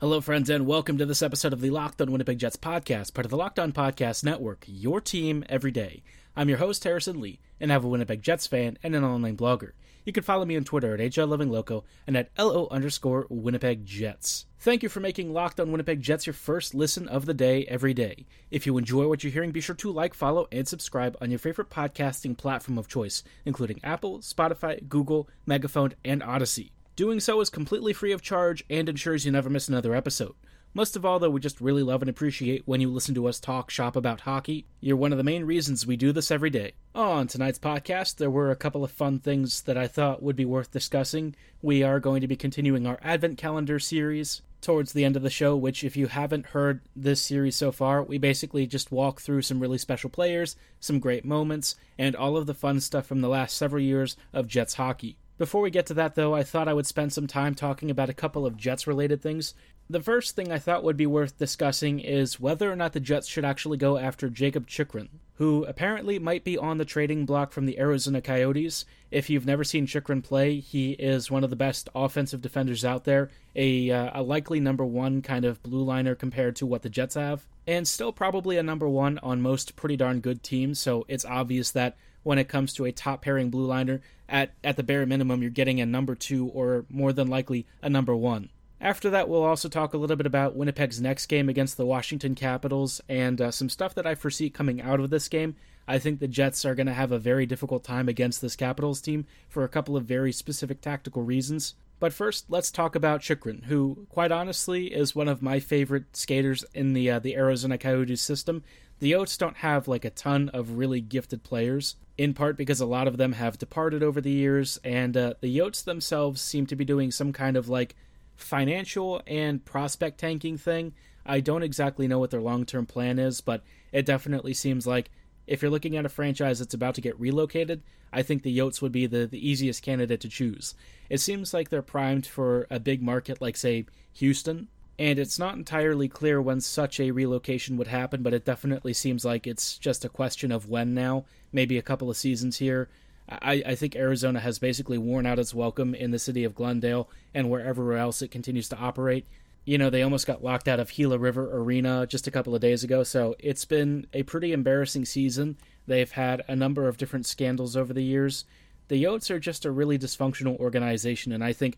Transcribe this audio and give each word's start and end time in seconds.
Hello, 0.00 0.20
friends, 0.20 0.48
and 0.48 0.64
welcome 0.64 0.96
to 0.96 1.04
this 1.04 1.22
episode 1.22 1.52
of 1.52 1.60
the 1.60 1.70
Locked 1.70 2.00
On 2.00 2.12
Winnipeg 2.12 2.38
Jets 2.38 2.54
podcast, 2.54 3.14
part 3.14 3.24
of 3.24 3.30
the 3.30 3.36
Locked 3.36 3.58
On 3.58 3.72
Podcast 3.72 4.22
Network, 4.22 4.64
your 4.68 5.00
team 5.00 5.44
every 5.48 5.72
day. 5.72 6.04
I'm 6.36 6.48
your 6.48 6.58
host, 6.58 6.84
Harrison 6.84 7.20
Lee, 7.20 7.40
and 7.58 7.72
I'm 7.72 7.84
a 7.84 7.88
Winnipeg 7.88 8.22
Jets 8.22 8.46
fan 8.46 8.78
and 8.84 8.94
an 8.94 9.02
online 9.02 9.36
blogger. 9.36 9.72
You 10.04 10.12
can 10.12 10.22
follow 10.22 10.44
me 10.44 10.56
on 10.56 10.62
Twitter 10.62 10.94
at 10.94 11.00
HLLivingLoco 11.00 11.82
and 12.06 12.16
at 12.16 12.30
LO 12.38 12.68
underscore 12.70 13.26
Winnipeg 13.28 13.84
Jets. 13.84 14.46
Thank 14.60 14.84
you 14.84 14.88
for 14.88 15.00
making 15.00 15.32
Locked 15.32 15.58
On 15.58 15.72
Winnipeg 15.72 16.00
Jets 16.00 16.28
your 16.28 16.34
first 16.34 16.76
listen 16.76 17.08
of 17.08 17.26
the 17.26 17.34
day 17.34 17.64
every 17.64 17.92
day. 17.92 18.24
If 18.52 18.66
you 18.66 18.78
enjoy 18.78 19.08
what 19.08 19.24
you're 19.24 19.32
hearing, 19.32 19.50
be 19.50 19.60
sure 19.60 19.74
to 19.74 19.90
like, 19.90 20.14
follow, 20.14 20.46
and 20.52 20.68
subscribe 20.68 21.16
on 21.20 21.32
your 21.32 21.40
favorite 21.40 21.70
podcasting 21.70 22.36
platform 22.36 22.78
of 22.78 22.86
choice, 22.86 23.24
including 23.44 23.80
Apple, 23.82 24.20
Spotify, 24.20 24.88
Google, 24.88 25.28
Megaphone, 25.44 25.94
and 26.04 26.22
Audacy. 26.22 26.70
Doing 26.98 27.20
so 27.20 27.40
is 27.40 27.48
completely 27.48 27.92
free 27.92 28.10
of 28.10 28.22
charge 28.22 28.64
and 28.68 28.88
ensures 28.88 29.24
you 29.24 29.30
never 29.30 29.48
miss 29.48 29.68
another 29.68 29.94
episode. 29.94 30.34
Most 30.74 30.96
of 30.96 31.04
all, 31.04 31.20
though, 31.20 31.30
we 31.30 31.38
just 31.38 31.60
really 31.60 31.84
love 31.84 32.02
and 32.02 32.08
appreciate 32.08 32.66
when 32.66 32.80
you 32.80 32.90
listen 32.90 33.14
to 33.14 33.28
us 33.28 33.38
talk 33.38 33.70
shop 33.70 33.94
about 33.94 34.22
hockey. 34.22 34.66
You're 34.80 34.96
one 34.96 35.12
of 35.12 35.18
the 35.18 35.22
main 35.22 35.44
reasons 35.44 35.86
we 35.86 35.96
do 35.96 36.10
this 36.10 36.32
every 36.32 36.50
day. 36.50 36.72
Oh, 36.96 37.12
on 37.12 37.28
tonight's 37.28 37.60
podcast, 37.60 38.16
there 38.16 38.32
were 38.32 38.50
a 38.50 38.56
couple 38.56 38.82
of 38.82 38.90
fun 38.90 39.20
things 39.20 39.62
that 39.62 39.76
I 39.76 39.86
thought 39.86 40.24
would 40.24 40.34
be 40.34 40.44
worth 40.44 40.72
discussing. 40.72 41.36
We 41.62 41.84
are 41.84 42.00
going 42.00 42.20
to 42.20 42.26
be 42.26 42.34
continuing 42.34 42.84
our 42.84 42.98
Advent 43.00 43.38
Calendar 43.38 43.78
series 43.78 44.42
towards 44.60 44.92
the 44.92 45.04
end 45.04 45.14
of 45.14 45.22
the 45.22 45.30
show, 45.30 45.54
which, 45.56 45.84
if 45.84 45.96
you 45.96 46.08
haven't 46.08 46.46
heard 46.46 46.80
this 46.96 47.20
series 47.20 47.54
so 47.54 47.70
far, 47.70 48.02
we 48.02 48.18
basically 48.18 48.66
just 48.66 48.90
walk 48.90 49.20
through 49.20 49.42
some 49.42 49.60
really 49.60 49.78
special 49.78 50.10
players, 50.10 50.56
some 50.80 50.98
great 50.98 51.24
moments, 51.24 51.76
and 51.96 52.16
all 52.16 52.36
of 52.36 52.46
the 52.46 52.54
fun 52.54 52.80
stuff 52.80 53.06
from 53.06 53.20
the 53.20 53.28
last 53.28 53.56
several 53.56 53.80
years 53.80 54.16
of 54.32 54.48
Jets 54.48 54.74
hockey. 54.74 55.16
Before 55.38 55.62
we 55.62 55.70
get 55.70 55.86
to 55.86 55.94
that, 55.94 56.16
though, 56.16 56.34
I 56.34 56.42
thought 56.42 56.66
I 56.66 56.74
would 56.74 56.86
spend 56.86 57.12
some 57.12 57.28
time 57.28 57.54
talking 57.54 57.92
about 57.92 58.10
a 58.10 58.14
couple 58.14 58.44
of 58.44 58.56
Jets 58.56 58.88
related 58.88 59.22
things. 59.22 59.54
The 59.88 60.02
first 60.02 60.34
thing 60.34 60.50
I 60.50 60.58
thought 60.58 60.82
would 60.82 60.96
be 60.96 61.06
worth 61.06 61.38
discussing 61.38 62.00
is 62.00 62.40
whether 62.40 62.70
or 62.70 62.74
not 62.74 62.92
the 62.92 63.00
Jets 63.00 63.28
should 63.28 63.44
actually 63.44 63.78
go 63.78 63.96
after 63.96 64.28
Jakob 64.28 64.66
Chychrun, 64.66 65.08
who 65.34 65.64
apparently 65.64 66.18
might 66.18 66.42
be 66.42 66.58
on 66.58 66.78
the 66.78 66.84
trading 66.84 67.24
block 67.24 67.52
from 67.52 67.66
the 67.66 67.78
Arizona 67.78 68.20
Coyotes. 68.20 68.84
If 69.12 69.30
you've 69.30 69.46
never 69.46 69.62
seen 69.62 69.86
Chikrin 69.86 70.24
play, 70.24 70.58
he 70.58 70.90
is 70.92 71.30
one 71.30 71.44
of 71.44 71.50
the 71.50 71.56
best 71.56 71.88
offensive 71.94 72.42
defenders 72.42 72.84
out 72.84 73.04
there, 73.04 73.30
a, 73.54 73.90
uh, 73.92 74.20
a 74.20 74.22
likely 74.22 74.58
number 74.58 74.84
one 74.84 75.22
kind 75.22 75.44
of 75.44 75.62
blue 75.62 75.84
liner 75.84 76.16
compared 76.16 76.56
to 76.56 76.66
what 76.66 76.82
the 76.82 76.90
Jets 76.90 77.14
have, 77.14 77.46
and 77.64 77.86
still 77.86 78.12
probably 78.12 78.58
a 78.58 78.62
number 78.62 78.88
one 78.88 79.18
on 79.22 79.40
most 79.40 79.76
pretty 79.76 79.96
darn 79.96 80.18
good 80.18 80.42
teams, 80.42 80.80
so 80.80 81.04
it's 81.06 81.24
obvious 81.24 81.70
that 81.70 81.96
when 82.28 82.38
it 82.38 82.46
comes 82.46 82.74
to 82.74 82.84
a 82.84 82.92
top 82.92 83.22
pairing 83.22 83.48
blue 83.48 83.64
liner. 83.64 84.02
At 84.28 84.52
at 84.62 84.76
the 84.76 84.82
bare 84.82 85.06
minimum, 85.06 85.40
you're 85.40 85.50
getting 85.50 85.80
a 85.80 85.86
number 85.86 86.14
two 86.14 86.48
or 86.48 86.84
more 86.90 87.14
than 87.14 87.28
likely 87.28 87.66
a 87.80 87.88
number 87.88 88.14
one. 88.14 88.50
After 88.82 89.08
that, 89.08 89.30
we'll 89.30 89.44
also 89.44 89.70
talk 89.70 89.94
a 89.94 89.96
little 89.96 90.14
bit 90.14 90.26
about 90.26 90.54
Winnipeg's 90.54 91.00
next 91.00 91.24
game 91.24 91.48
against 91.48 91.78
the 91.78 91.86
Washington 91.86 92.34
Capitals 92.34 93.00
and 93.08 93.40
uh, 93.40 93.50
some 93.50 93.70
stuff 93.70 93.94
that 93.94 94.06
I 94.06 94.14
foresee 94.14 94.50
coming 94.50 94.82
out 94.82 95.00
of 95.00 95.08
this 95.08 95.26
game. 95.26 95.56
I 95.88 95.98
think 95.98 96.20
the 96.20 96.28
Jets 96.28 96.66
are 96.66 96.74
going 96.74 96.86
to 96.86 96.92
have 96.92 97.12
a 97.12 97.18
very 97.18 97.46
difficult 97.46 97.82
time 97.82 98.10
against 98.10 98.42
this 98.42 98.56
Capitals 98.56 99.00
team 99.00 99.24
for 99.48 99.64
a 99.64 99.68
couple 99.68 99.96
of 99.96 100.04
very 100.04 100.30
specific 100.30 100.82
tactical 100.82 101.22
reasons. 101.22 101.76
But 101.98 102.12
first, 102.12 102.44
let's 102.50 102.70
talk 102.70 102.94
about 102.94 103.22
Chychrun, 103.22 103.64
who, 103.64 104.06
quite 104.10 104.30
honestly, 104.30 104.88
is 104.88 105.16
one 105.16 105.28
of 105.28 105.40
my 105.40 105.60
favorite 105.60 106.14
skaters 106.14 106.62
in 106.74 106.92
the 106.92 107.10
uh, 107.10 107.18
the 107.20 107.34
Arizona 107.36 107.78
Coyotes 107.78 108.20
system. 108.20 108.62
The 109.00 109.12
Yotes 109.12 109.38
don't 109.38 109.58
have 109.58 109.86
like 109.86 110.04
a 110.04 110.10
ton 110.10 110.48
of 110.50 110.78
really 110.78 111.00
gifted 111.00 111.44
players, 111.44 111.96
in 112.16 112.34
part 112.34 112.56
because 112.56 112.80
a 112.80 112.86
lot 112.86 113.06
of 113.06 113.16
them 113.16 113.32
have 113.32 113.58
departed 113.58 114.02
over 114.02 114.20
the 114.20 114.30
years, 114.30 114.78
and 114.82 115.16
uh, 115.16 115.34
the 115.40 115.56
Yotes 115.56 115.84
themselves 115.84 116.40
seem 116.40 116.66
to 116.66 116.76
be 116.76 116.84
doing 116.84 117.10
some 117.10 117.32
kind 117.32 117.56
of 117.56 117.68
like 117.68 117.94
financial 118.34 119.22
and 119.26 119.64
prospect 119.64 120.18
tanking 120.18 120.58
thing. 120.58 120.94
I 121.24 121.40
don't 121.40 121.62
exactly 121.62 122.08
know 122.08 122.18
what 122.18 122.30
their 122.30 122.40
long 122.40 122.64
term 122.64 122.86
plan 122.86 123.18
is, 123.18 123.40
but 123.40 123.62
it 123.92 124.06
definitely 124.06 124.54
seems 124.54 124.86
like 124.86 125.10
if 125.46 125.62
you're 125.62 125.70
looking 125.70 125.96
at 125.96 126.06
a 126.06 126.10
franchise 126.10 126.58
that's 126.58 126.74
about 126.74 126.94
to 126.96 127.00
get 127.00 127.18
relocated, 127.20 127.82
I 128.12 128.22
think 128.22 128.42
the 128.42 128.56
Yotes 128.56 128.82
would 128.82 128.92
be 128.92 129.06
the, 129.06 129.26
the 129.26 129.48
easiest 129.48 129.82
candidate 129.82 130.20
to 130.22 130.28
choose. 130.28 130.74
It 131.08 131.18
seems 131.18 131.54
like 131.54 131.68
they're 131.68 131.82
primed 131.82 132.26
for 132.26 132.66
a 132.70 132.80
big 132.80 133.02
market 133.02 133.40
like, 133.40 133.56
say, 133.56 133.86
Houston, 134.14 134.68
and 134.98 135.18
it's 135.18 135.38
not 135.38 135.54
entirely 135.54 136.08
clear 136.08 136.42
when 136.42 136.60
such 136.60 136.98
a 136.98 137.12
relocation 137.12 137.76
would 137.76 137.86
happen, 137.86 138.22
but 138.22 138.34
it 138.34 138.44
definitely 138.44 138.92
seems 138.92 139.24
like 139.24 139.46
it's 139.46 139.78
just 139.78 140.04
a 140.04 140.08
question 140.08 140.50
of 140.50 140.68
when 140.68 140.92
now, 140.92 141.24
maybe 141.52 141.78
a 141.78 141.82
couple 141.82 142.10
of 142.10 142.16
seasons 142.16 142.58
here. 142.58 142.88
I, 143.28 143.62
I 143.64 143.74
think 143.74 143.94
Arizona 143.94 144.40
has 144.40 144.58
basically 144.58 144.98
worn 144.98 145.26
out 145.26 145.38
its 145.38 145.54
welcome 145.54 145.94
in 145.94 146.10
the 146.10 146.18
city 146.18 146.44
of 146.44 146.54
Glendale 146.54 147.08
and 147.34 147.48
wherever 147.48 147.94
else 147.94 148.22
it 148.22 148.30
continues 148.30 148.68
to 148.70 148.78
operate. 148.78 149.26
You 149.64 149.78
know, 149.78 149.90
they 149.90 150.02
almost 150.02 150.26
got 150.26 150.42
locked 150.42 150.66
out 150.66 150.80
of 150.80 150.90
Gila 150.90 151.18
River 151.18 151.48
Arena 151.56 152.06
just 152.06 152.26
a 152.26 152.30
couple 152.30 152.54
of 152.54 152.60
days 152.60 152.82
ago, 152.82 153.02
so 153.02 153.36
it's 153.38 153.66
been 153.66 154.06
a 154.14 154.22
pretty 154.22 154.52
embarrassing 154.52 155.04
season. 155.04 155.58
They've 155.86 156.10
had 156.10 156.42
a 156.48 156.56
number 156.56 156.88
of 156.88 156.96
different 156.96 157.26
scandals 157.26 157.76
over 157.76 157.92
the 157.92 158.02
years. 158.02 158.46
The 158.88 159.04
Yotes 159.04 159.30
are 159.30 159.38
just 159.38 159.66
a 159.66 159.70
really 159.70 159.98
dysfunctional 159.98 160.58
organization, 160.58 161.32
and 161.32 161.44
I 161.44 161.52
think 161.52 161.76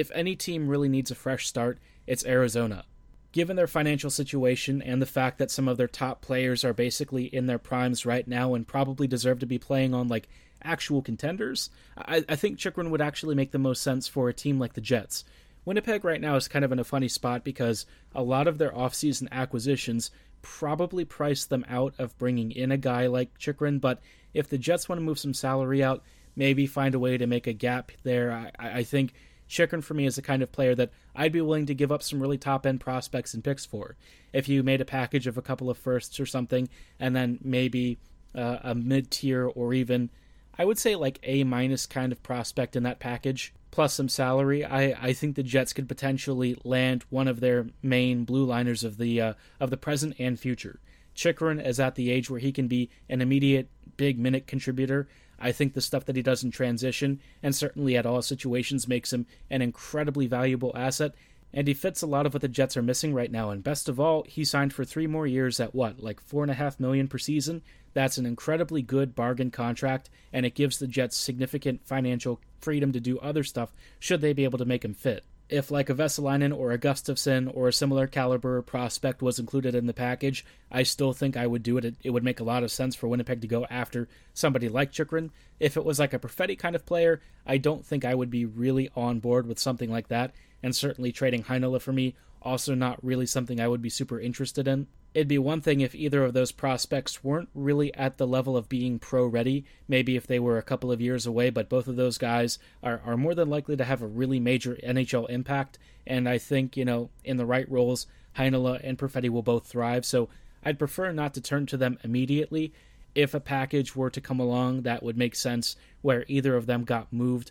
if 0.00 0.10
any 0.14 0.34
team 0.34 0.66
really 0.66 0.88
needs 0.88 1.10
a 1.10 1.14
fresh 1.14 1.46
start, 1.46 1.78
it's 2.06 2.24
Arizona. 2.24 2.84
Given 3.32 3.54
their 3.56 3.66
financial 3.66 4.08
situation 4.08 4.80
and 4.80 5.00
the 5.00 5.06
fact 5.06 5.36
that 5.38 5.50
some 5.50 5.68
of 5.68 5.76
their 5.76 5.86
top 5.86 6.22
players 6.22 6.64
are 6.64 6.72
basically 6.72 7.26
in 7.26 7.46
their 7.46 7.58
primes 7.58 8.06
right 8.06 8.26
now 8.26 8.54
and 8.54 8.66
probably 8.66 9.06
deserve 9.06 9.40
to 9.40 9.46
be 9.46 9.58
playing 9.58 9.92
on 9.92 10.08
like 10.08 10.26
actual 10.62 11.02
contenders, 11.02 11.68
I, 11.98 12.24
I 12.30 12.36
think 12.36 12.58
Chychrun 12.58 12.90
would 12.90 13.02
actually 13.02 13.34
make 13.34 13.52
the 13.52 13.58
most 13.58 13.82
sense 13.82 14.08
for 14.08 14.30
a 14.30 14.34
team 14.34 14.58
like 14.58 14.72
the 14.72 14.80
Jets. 14.80 15.22
Winnipeg 15.66 16.02
right 16.02 16.20
now 16.20 16.36
is 16.36 16.48
kind 16.48 16.64
of 16.64 16.72
in 16.72 16.78
a 16.78 16.84
funny 16.84 17.08
spot 17.08 17.44
because 17.44 17.84
a 18.14 18.22
lot 18.22 18.48
of 18.48 18.56
their 18.56 18.72
offseason 18.72 19.30
acquisitions 19.30 20.10
probably 20.40 21.04
price 21.04 21.44
them 21.44 21.66
out 21.68 21.92
of 21.98 22.16
bringing 22.16 22.50
in 22.52 22.72
a 22.72 22.78
guy 22.78 23.06
like 23.06 23.38
Chychrun, 23.38 23.78
but 23.78 24.00
if 24.32 24.48
the 24.48 24.56
Jets 24.56 24.88
want 24.88 24.98
to 24.98 25.04
move 25.04 25.18
some 25.18 25.34
salary 25.34 25.84
out, 25.84 26.02
maybe 26.36 26.66
find 26.66 26.94
a 26.94 26.98
way 26.98 27.18
to 27.18 27.26
make 27.26 27.46
a 27.46 27.52
gap 27.52 27.92
there, 28.02 28.32
I, 28.58 28.78
I 28.78 28.82
think 28.82 29.12
Chychrun 29.50 29.82
for 29.82 29.94
me 29.94 30.06
is 30.06 30.14
the 30.14 30.22
kind 30.22 30.42
of 30.42 30.52
player 30.52 30.74
that 30.76 30.90
I'd 31.14 31.32
be 31.32 31.40
willing 31.40 31.66
to 31.66 31.74
give 31.74 31.90
up 31.90 32.02
some 32.02 32.20
really 32.20 32.38
top 32.38 32.64
end 32.64 32.80
prospects 32.80 33.34
and 33.34 33.42
picks 33.42 33.66
for. 33.66 33.96
If 34.32 34.48
you 34.48 34.62
made 34.62 34.80
a 34.80 34.86
package 34.86 35.26
of 35.26 35.36
a 35.36 35.42
couple 35.42 35.68
of 35.68 35.76
firsts 35.76 36.20
or 36.20 36.26
something, 36.26 36.68
and 37.00 37.14
then 37.16 37.38
maybe 37.42 37.98
uh, 38.34 38.58
a 38.62 38.74
mid 38.74 39.10
tier 39.10 39.46
or 39.46 39.74
even, 39.74 40.08
I 40.56 40.64
would 40.64 40.78
say 40.78 40.94
like 40.94 41.18
A 41.24 41.42
minus 41.42 41.84
kind 41.86 42.12
of 42.12 42.22
prospect 42.22 42.76
in 42.76 42.84
that 42.84 43.00
package, 43.00 43.52
plus 43.72 43.92
some 43.92 44.08
salary, 44.08 44.64
I, 44.64 44.94
I 45.08 45.12
think 45.12 45.34
the 45.34 45.42
Jets 45.42 45.72
could 45.72 45.88
potentially 45.88 46.56
land 46.64 47.04
one 47.10 47.26
of 47.26 47.40
their 47.40 47.66
main 47.82 48.24
blue 48.24 48.44
liners 48.44 48.84
of 48.84 48.98
the 48.98 49.20
uh, 49.20 49.34
of 49.58 49.70
the 49.70 49.76
present 49.76 50.14
and 50.20 50.38
future. 50.38 50.78
Chychrun 51.14 51.58
is 51.58 51.80
at 51.80 51.96
the 51.96 52.10
age 52.10 52.30
where 52.30 52.40
he 52.40 52.52
can 52.52 52.68
be 52.68 52.88
an 53.08 53.20
immediate 53.20 53.68
big 53.96 54.18
minute 54.18 54.46
contributor. 54.46 55.08
I 55.40 55.52
think 55.52 55.72
the 55.72 55.80
stuff 55.80 56.04
that 56.04 56.16
he 56.16 56.22
does 56.22 56.44
in 56.44 56.50
transition 56.50 57.20
and 57.42 57.54
certainly 57.54 57.96
at 57.96 58.06
all 58.06 58.22
situations 58.22 58.88
makes 58.88 59.12
him 59.12 59.26
an 59.48 59.62
incredibly 59.62 60.26
valuable 60.26 60.72
asset. 60.74 61.14
And 61.52 61.66
he 61.66 61.74
fits 61.74 62.02
a 62.02 62.06
lot 62.06 62.26
of 62.26 62.34
what 62.34 62.42
the 62.42 62.48
Jets 62.48 62.76
are 62.76 62.82
missing 62.82 63.12
right 63.12 63.30
now. 63.30 63.50
And 63.50 63.64
best 63.64 63.88
of 63.88 63.98
all, 63.98 64.24
he 64.28 64.44
signed 64.44 64.72
for 64.72 64.84
three 64.84 65.06
more 65.06 65.26
years 65.26 65.58
at 65.58 65.74
what, 65.74 66.00
like 66.00 66.20
four 66.20 66.42
and 66.44 66.50
a 66.50 66.54
half 66.54 66.78
million 66.78 67.08
per 67.08 67.18
season? 67.18 67.62
That's 67.92 68.18
an 68.18 68.26
incredibly 68.26 68.82
good 68.82 69.16
bargain 69.16 69.50
contract, 69.50 70.10
and 70.32 70.46
it 70.46 70.54
gives 70.54 70.78
the 70.78 70.86
Jets 70.86 71.16
significant 71.16 71.84
financial 71.84 72.40
freedom 72.60 72.92
to 72.92 73.00
do 73.00 73.18
other 73.18 73.42
stuff 73.42 73.72
should 73.98 74.20
they 74.20 74.32
be 74.32 74.44
able 74.44 74.58
to 74.58 74.64
make 74.64 74.84
him 74.84 74.94
fit 74.94 75.24
if 75.50 75.70
like 75.70 75.90
a 75.90 75.94
Vesalainen 75.94 76.56
or 76.56 76.72
a 76.72 76.78
Gustafsson 76.78 77.50
or 77.54 77.68
a 77.68 77.72
similar 77.72 78.06
caliber 78.06 78.62
prospect 78.62 79.20
was 79.20 79.38
included 79.38 79.74
in 79.74 79.86
the 79.86 79.92
package, 79.92 80.44
I 80.70 80.84
still 80.84 81.12
think 81.12 81.36
I 81.36 81.46
would 81.46 81.62
do 81.62 81.76
it. 81.76 81.96
It, 82.02 82.10
would 82.10 82.24
make 82.24 82.40
a 82.40 82.44
lot 82.44 82.62
of 82.62 82.70
sense 82.70 82.94
for 82.94 83.08
Winnipeg 83.08 83.40
to 83.40 83.48
go 83.48 83.66
after 83.68 84.08
somebody 84.32 84.68
like 84.68 84.92
Chychrun. 84.92 85.30
If 85.58 85.76
it 85.76 85.84
was 85.84 85.98
like 85.98 86.14
a 86.14 86.18
Perfetti 86.18 86.58
kind 86.58 86.76
of 86.76 86.86
player, 86.86 87.20
I 87.46 87.58
don't 87.58 87.84
think 87.84 88.04
I 88.04 88.14
would 88.14 88.30
be 88.30 88.44
really 88.44 88.90
on 88.94 89.18
board 89.18 89.46
with 89.46 89.58
something 89.58 89.90
like 89.90 90.08
that. 90.08 90.32
And 90.62 90.74
certainly 90.74 91.12
trading 91.12 91.44
Heinola 91.44 91.80
for 91.80 91.92
me, 91.92 92.14
also 92.42 92.74
not 92.74 93.02
really 93.04 93.26
something 93.26 93.60
I 93.60 93.68
would 93.68 93.82
be 93.82 93.90
super 93.90 94.20
interested 94.20 94.68
in 94.68 94.86
it'd 95.14 95.28
be 95.28 95.38
one 95.38 95.60
thing 95.60 95.80
if 95.80 95.94
either 95.94 96.24
of 96.24 96.34
those 96.34 96.52
prospects 96.52 97.24
weren't 97.24 97.48
really 97.54 97.92
at 97.94 98.16
the 98.16 98.26
level 98.26 98.56
of 98.56 98.68
being 98.68 98.98
pro 98.98 99.26
ready. 99.26 99.64
Maybe 99.88 100.16
if 100.16 100.26
they 100.26 100.38
were 100.38 100.58
a 100.58 100.62
couple 100.62 100.92
of 100.92 101.00
years 101.00 101.26
away, 101.26 101.50
but 101.50 101.68
both 101.68 101.88
of 101.88 101.96
those 101.96 102.18
guys 102.18 102.58
are, 102.82 103.00
are 103.04 103.16
more 103.16 103.34
than 103.34 103.50
likely 103.50 103.76
to 103.76 103.84
have 103.84 104.02
a 104.02 104.06
really 104.06 104.38
major 104.38 104.76
NHL 104.84 105.28
impact. 105.28 105.78
And 106.06 106.28
I 106.28 106.38
think, 106.38 106.76
you 106.76 106.84
know, 106.84 107.10
in 107.24 107.36
the 107.36 107.46
right 107.46 107.70
roles, 107.70 108.06
Heinola 108.36 108.80
and 108.84 108.98
Perfetti 108.98 109.28
will 109.28 109.42
both 109.42 109.66
thrive. 109.66 110.04
So 110.04 110.28
I'd 110.64 110.78
prefer 110.78 111.10
not 111.12 111.34
to 111.34 111.40
turn 111.40 111.66
to 111.66 111.76
them 111.76 111.98
immediately. 112.04 112.72
If 113.14 113.34
a 113.34 113.40
package 113.40 113.96
were 113.96 114.10
to 114.10 114.20
come 114.20 114.38
along 114.38 114.82
that 114.82 115.02
would 115.02 115.16
make 115.16 115.34
sense 115.34 115.74
where 116.02 116.24
either 116.28 116.54
of 116.54 116.66
them 116.66 116.84
got 116.84 117.12
moved, 117.12 117.50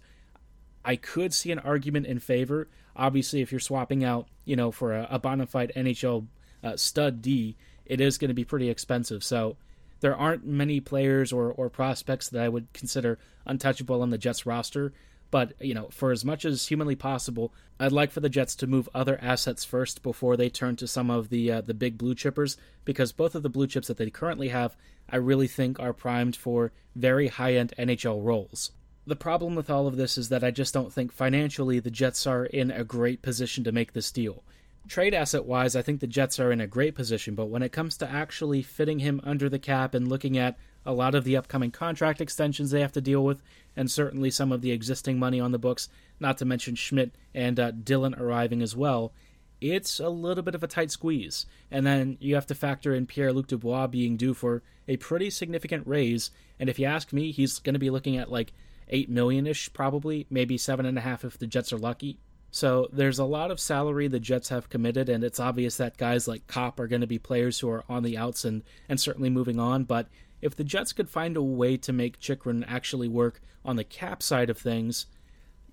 I 0.86 0.96
could 0.96 1.34
see 1.34 1.52
an 1.52 1.60
argument 1.60 2.08
in 2.08 2.20
favor. 2.20 2.70
Obviously, 2.96 3.42
if 3.42 3.52
you're 3.52 3.60
swapping 3.60 4.04
out, 4.04 4.28
you 4.46 4.56
know, 4.56 4.72
for 4.72 4.94
a, 4.94 5.08
a 5.12 5.20
bona 5.20 5.46
fide 5.46 5.74
NHL 5.76 6.28
uh, 6.64 6.78
stud 6.78 7.22
D, 7.22 7.56
it 7.86 8.02
is 8.02 8.18
going 8.18 8.30
to 8.30 8.36
be 8.36 8.46
pretty 8.46 8.70
expensive. 8.70 9.24
So 9.24 9.58
there 10.00 10.16
aren't 10.16 10.46
many 10.46 10.80
players 10.80 11.34
or, 11.34 11.52
or 11.52 11.70
prospects 11.70 12.30
that 12.30 12.44
I 12.44 12.50
would 12.50 12.72
consider 12.74 13.20
untouchable 13.46 14.02
on 14.02 14.10
the 14.10 14.18
Jets 14.18 14.46
roster. 14.46 14.94
But, 15.32 15.54
you 15.60 15.76
know, 15.76 15.90
for 15.92 16.12
as 16.12 16.26
much 16.26 16.44
as 16.44 16.68
humanly 16.68 16.96
possible, 16.96 17.54
I'd 17.80 17.92
like 17.92 18.12
for 18.12 18.20
the 18.20 18.30
Jets 18.30 18.56
to 18.58 18.68
move 18.68 18.90
other 18.96 19.20
assets 19.22 19.64
first 19.64 20.02
before 20.02 20.36
they 20.36 20.50
turn 20.50 20.76
to 20.78 20.88
some 20.88 21.12
of 21.12 21.30
the 21.30 21.52
uh, 21.52 21.62
the 21.62 21.76
big 21.76 21.98
blue 22.00 22.16
chippers 22.16 22.58
because 22.84 23.12
both 23.12 23.36
of 23.36 23.44
the 23.44 23.50
blue 23.50 23.68
chips 23.68 23.88
that 23.90 23.98
they 23.98 24.10
currently 24.10 24.50
have, 24.50 24.76
I 25.08 25.18
really 25.18 25.48
think 25.48 25.80
are 25.80 25.94
primed 25.94 26.36
for 26.36 26.72
very 26.96 27.28
high-end 27.28 27.74
NHL 27.78 28.24
roles. 28.24 28.72
The 29.06 29.16
problem 29.16 29.56
with 29.56 29.70
all 29.70 29.88
of 29.88 29.98
this 29.98 30.18
is 30.18 30.30
that 30.30 30.44
I 30.44 30.52
just 30.52 30.74
don't 30.74 30.92
think 30.92 31.12
financially 31.12 31.80
the 31.80 31.92
Jets 31.92 32.26
are 32.26 32.46
in 32.46 32.72
a 32.72 32.84
great 32.84 33.22
position 33.22 33.64
to 33.64 33.72
make 33.72 33.94
this 33.94 34.12
deal. 34.12 34.44
Trade 34.90 35.14
asset 35.14 35.46
wise, 35.46 35.76
I 35.76 35.84
think 35.84 36.00
the 36.00 36.08
Jets 36.08 36.40
are 36.40 36.52
in 36.52 36.60
a 36.60 36.66
great 36.66 36.96
position, 36.96 37.36
but 37.36 37.46
when 37.46 37.62
it 37.62 37.72
comes 37.72 37.96
to 37.98 38.10
actually 38.10 38.64
fitting 38.64 38.98
him 38.98 39.22
under 39.24 39.48
the 39.48 39.60
cap 39.60 39.94
and 39.94 40.08
looking 40.08 40.36
at 40.36 40.58
a 40.84 40.94
lot 40.94 41.14
of 41.14 41.24
the 41.24 41.38
upcoming 41.38 41.70
contract 41.70 42.20
extensions 42.20 42.72
they 42.72 42.82
have 42.82 42.94
to 42.94 43.02
deal 43.02 43.24
with, 43.24 43.44
and 43.76 43.92
certainly 43.92 44.32
some 44.32 44.52
of 44.52 44.62
the 44.62 44.72
existing 44.72 45.20
money 45.20 45.40
on 45.40 45.52
the 45.52 45.60
books, 45.60 45.90
not 46.20 46.40
to 46.40 46.46
mention 46.46 46.74
Schmidt 46.74 47.14
and 47.36 47.60
uh, 47.60 47.70
Dillon 47.70 48.16
arriving 48.16 48.64
as 48.64 48.76
well, 48.76 49.14
it's 49.62 50.00
a 50.00 50.10
little 50.10 50.44
bit 50.44 50.56
of 50.56 50.64
a 50.64 50.68
tight 50.68 50.90
squeeze. 50.90 51.46
And 51.70 51.86
then 51.86 52.18
you 52.20 52.34
have 52.34 52.48
to 52.48 52.56
factor 52.56 52.96
in 52.96 53.06
Pierre 53.06 53.32
Luc 53.32 53.46
Dubois 53.46 53.86
being 53.86 54.18
due 54.18 54.34
for 54.34 54.64
a 54.88 54.98
pretty 54.98 55.30
significant 55.30 55.86
raise. 55.86 56.32
And 56.60 56.68
if 56.68 56.80
you 56.80 56.88
ask 56.88 57.14
me, 57.14 57.32
he's 57.32 57.60
going 57.60 57.74
to 57.74 57.80
be 57.80 57.92
looking 57.92 58.18
at 58.18 58.32
like 58.32 58.54
eight 58.88 59.08
million 59.08 59.46
ish, 59.46 59.72
probably, 59.72 60.26
maybe 60.32 60.58
seven 60.58 60.88
and 60.88 60.98
a 60.98 61.02
half 61.02 61.24
if 61.24 61.38
the 61.38 61.46
Jets 61.46 61.72
are 61.72 61.78
lucky. 61.78 62.18
So 62.52 62.90
there's 62.92 63.20
a 63.20 63.26
lot 63.26 63.52
of 63.52 63.60
salary 63.60 64.08
the 64.08 64.20
Jets 64.20 64.50
have 64.50 64.70
committed, 64.70 65.08
and 65.08 65.24
it's 65.24 65.40
obvious 65.40 65.78
that 65.78 65.98
guys 65.98 66.28
like 66.28 66.48
Copp 66.48 66.80
are 66.80 66.88
going 66.88 67.02
to 67.02 67.08
be 67.08 67.20
players 67.20 67.60
who 67.60 67.70
are 67.70 67.84
on 67.88 68.04
the 68.04 68.18
outs 68.18 68.44
and, 68.44 68.64
and 68.88 69.00
certainly 69.00 69.30
moving 69.30 69.60
on. 69.60 69.84
But 69.84 70.08
if 70.42 70.56
the 70.56 70.64
Jets 70.64 70.94
could 70.94 71.10
find 71.10 71.38
a 71.38 71.44
way 71.44 71.78
to 71.78 71.94
make 71.94 72.20
Chychrun 72.20 72.64
actually 72.68 73.08
work 73.08 73.42
on 73.64 73.76
the 73.76 73.84
cap 73.84 74.24
side 74.24 74.50
of 74.50 74.58
things, 74.58 75.06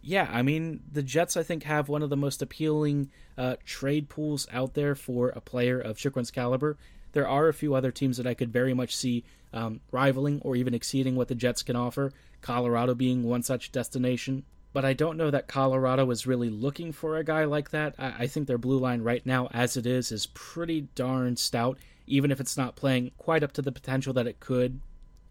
yeah, 0.02 0.28
I 0.30 0.42
mean, 0.42 0.80
the 0.92 1.02
Jets, 1.02 1.36
I 1.36 1.42
think, 1.42 1.64
have 1.64 1.88
one 1.88 2.02
of 2.02 2.10
the 2.10 2.16
most 2.16 2.42
appealing 2.42 3.10
uh, 3.36 3.56
trade 3.64 4.08
pools 4.08 4.46
out 4.52 4.74
there 4.74 4.94
for 4.94 5.30
a 5.30 5.40
player 5.40 5.80
of 5.80 5.96
Chychrun's 5.96 6.30
caliber. 6.30 6.76
There 7.12 7.26
are 7.26 7.48
a 7.48 7.54
few 7.54 7.74
other 7.74 7.90
teams 7.90 8.18
that 8.18 8.26
I 8.26 8.34
could 8.34 8.52
very 8.52 8.74
much 8.74 8.94
see 8.94 9.24
um, 9.52 9.80
rivaling 9.90 10.40
or 10.42 10.54
even 10.54 10.74
exceeding 10.74 11.16
what 11.16 11.28
the 11.28 11.34
Jets 11.34 11.62
can 11.62 11.74
offer, 11.74 12.12
Colorado 12.42 12.94
being 12.94 13.24
one 13.24 13.42
such 13.42 13.72
destination. 13.72 14.44
But 14.76 14.84
I 14.84 14.92
don't 14.92 15.16
know 15.16 15.30
that 15.30 15.48
Colorado 15.48 16.10
is 16.10 16.26
really 16.26 16.50
looking 16.50 16.92
for 16.92 17.16
a 17.16 17.24
guy 17.24 17.44
like 17.44 17.70
that. 17.70 17.94
I, 17.98 18.14
I 18.18 18.26
think 18.26 18.46
their 18.46 18.58
blue 18.58 18.78
line 18.78 19.00
right 19.00 19.24
now, 19.24 19.48
as 19.54 19.78
it 19.78 19.86
is, 19.86 20.12
is 20.12 20.26
pretty 20.26 20.82
darn 20.94 21.38
stout 21.38 21.78
even 22.06 22.30
if 22.30 22.40
it's 22.40 22.58
not 22.58 22.76
playing 22.76 23.12
quite 23.16 23.42
up 23.42 23.52
to 23.52 23.62
the 23.62 23.72
potential 23.72 24.12
that 24.12 24.26
it 24.26 24.38
could. 24.38 24.82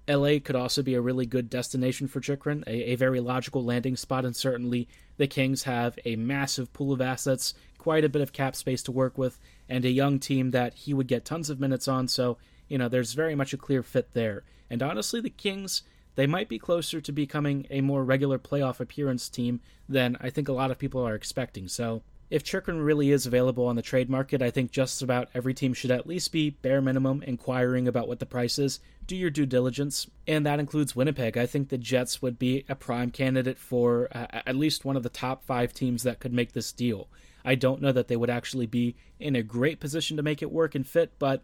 LA 0.08 0.40
could 0.44 0.56
also 0.56 0.82
be 0.82 0.96
a 0.96 1.02
really 1.02 1.28
good 1.28 1.48
destination 1.48 2.08
for 2.08 2.22
Chychrun, 2.22 2.64
a, 2.66 2.94
a 2.94 2.96
very 2.96 3.20
logical 3.20 3.64
landing 3.64 3.96
spot, 3.96 4.26
and 4.26 4.36
certainly 4.36 4.88
the 5.18 5.28
Kings 5.28 5.62
have 5.62 6.00
a 6.06 6.16
massive 6.16 6.74
pool 6.74 6.92
of 6.92 7.00
assets, 7.00 7.54
quite 7.78 8.04
a 8.04 8.10
bit 8.10 8.24
of 8.24 8.34
cap 8.34 8.56
space 8.56 8.82
to 8.82 8.92
work 8.92 9.16
with, 9.16 9.40
and 9.70 9.86
a 9.86 9.92
young 9.92 10.18
team 10.18 10.50
that 10.52 10.74
he 10.74 10.92
would 10.92 11.08
get 11.08 11.24
tons 11.24 11.52
of 11.52 11.60
minutes 11.60 11.88
on, 11.88 12.08
so, 12.08 12.40
you 12.68 12.80
know, 12.80 12.90
there's 12.90 13.14
very 13.14 13.36
much 13.36 13.54
a 13.54 13.58
clear 13.58 13.84
fit 13.84 14.12
there. 14.14 14.44
And 14.72 14.82
honestly, 14.82 15.22
the 15.22 15.30
Kings, 15.30 15.84
they 16.16 16.28
might 16.28 16.50
be 16.50 16.60
closer 16.60 17.00
to 17.02 17.12
becoming 17.12 17.68
a 17.70 17.82
more 17.82 18.04
regular 18.04 18.40
playoff 18.40 18.80
appearance 18.80 19.30
team 19.30 19.62
than 19.88 20.18
I 20.20 20.30
think 20.30 20.48
a 20.48 20.54
lot 20.54 20.72
of 20.72 20.80
people 20.80 21.06
are 21.06 21.16
expecting, 21.16 21.68
so 21.68 22.04
if 22.30 22.44
Chychrun 22.44 22.82
really 22.82 23.12
is 23.12 23.28
available 23.28 23.68
on 23.68 23.76
the 23.76 23.84
trade 23.84 24.10
market, 24.10 24.42
I 24.42 24.50
think 24.50 24.72
just 24.72 25.04
about 25.04 25.30
every 25.36 25.54
team 25.54 25.74
should 25.74 25.92
at 25.92 26.08
least 26.08 26.32
be 26.32 26.50
bare 26.50 26.82
minimum 26.82 27.22
inquiring 27.22 27.88
about 27.88 28.08
what 28.08 28.20
the 28.20 28.26
price 28.26 28.58
is. 28.58 28.80
Do 29.06 29.16
your 29.16 29.30
due 29.30 29.46
diligence, 29.46 30.08
and 30.26 30.44
that 30.46 30.60
includes 30.60 30.96
Winnipeg. 30.96 31.38
I 31.38 31.46
think 31.46 31.70
the 31.70 31.78
Jets 31.78 32.24
would 32.24 32.40
be 32.40 32.66
a 32.68 32.74
prime 32.74 33.12
candidate 33.12 33.60
for 33.60 34.08
uh, 34.12 34.26
at 34.32 34.56
least 34.56 34.86
one 34.86 34.98
of 34.98 35.04
the 35.04 35.10
top 35.10 35.46
five 35.46 35.72
teams 35.72 36.02
that 36.04 36.20
could 36.20 36.34
make 36.34 36.54
this 36.54 36.72
deal. 36.72 37.10
I 37.44 37.54
don't 37.54 37.82
know 37.82 37.92
that 37.92 38.08
they 38.08 38.16
would 38.16 38.32
actually 38.32 38.66
be 38.66 38.96
in 39.20 39.36
a 39.36 39.44
great 39.44 39.80
position 39.80 40.18
to 40.18 40.24
make 40.24 40.42
it 40.42 40.52
work 40.52 40.74
and 40.74 40.88
fit, 40.88 41.12
but 41.20 41.44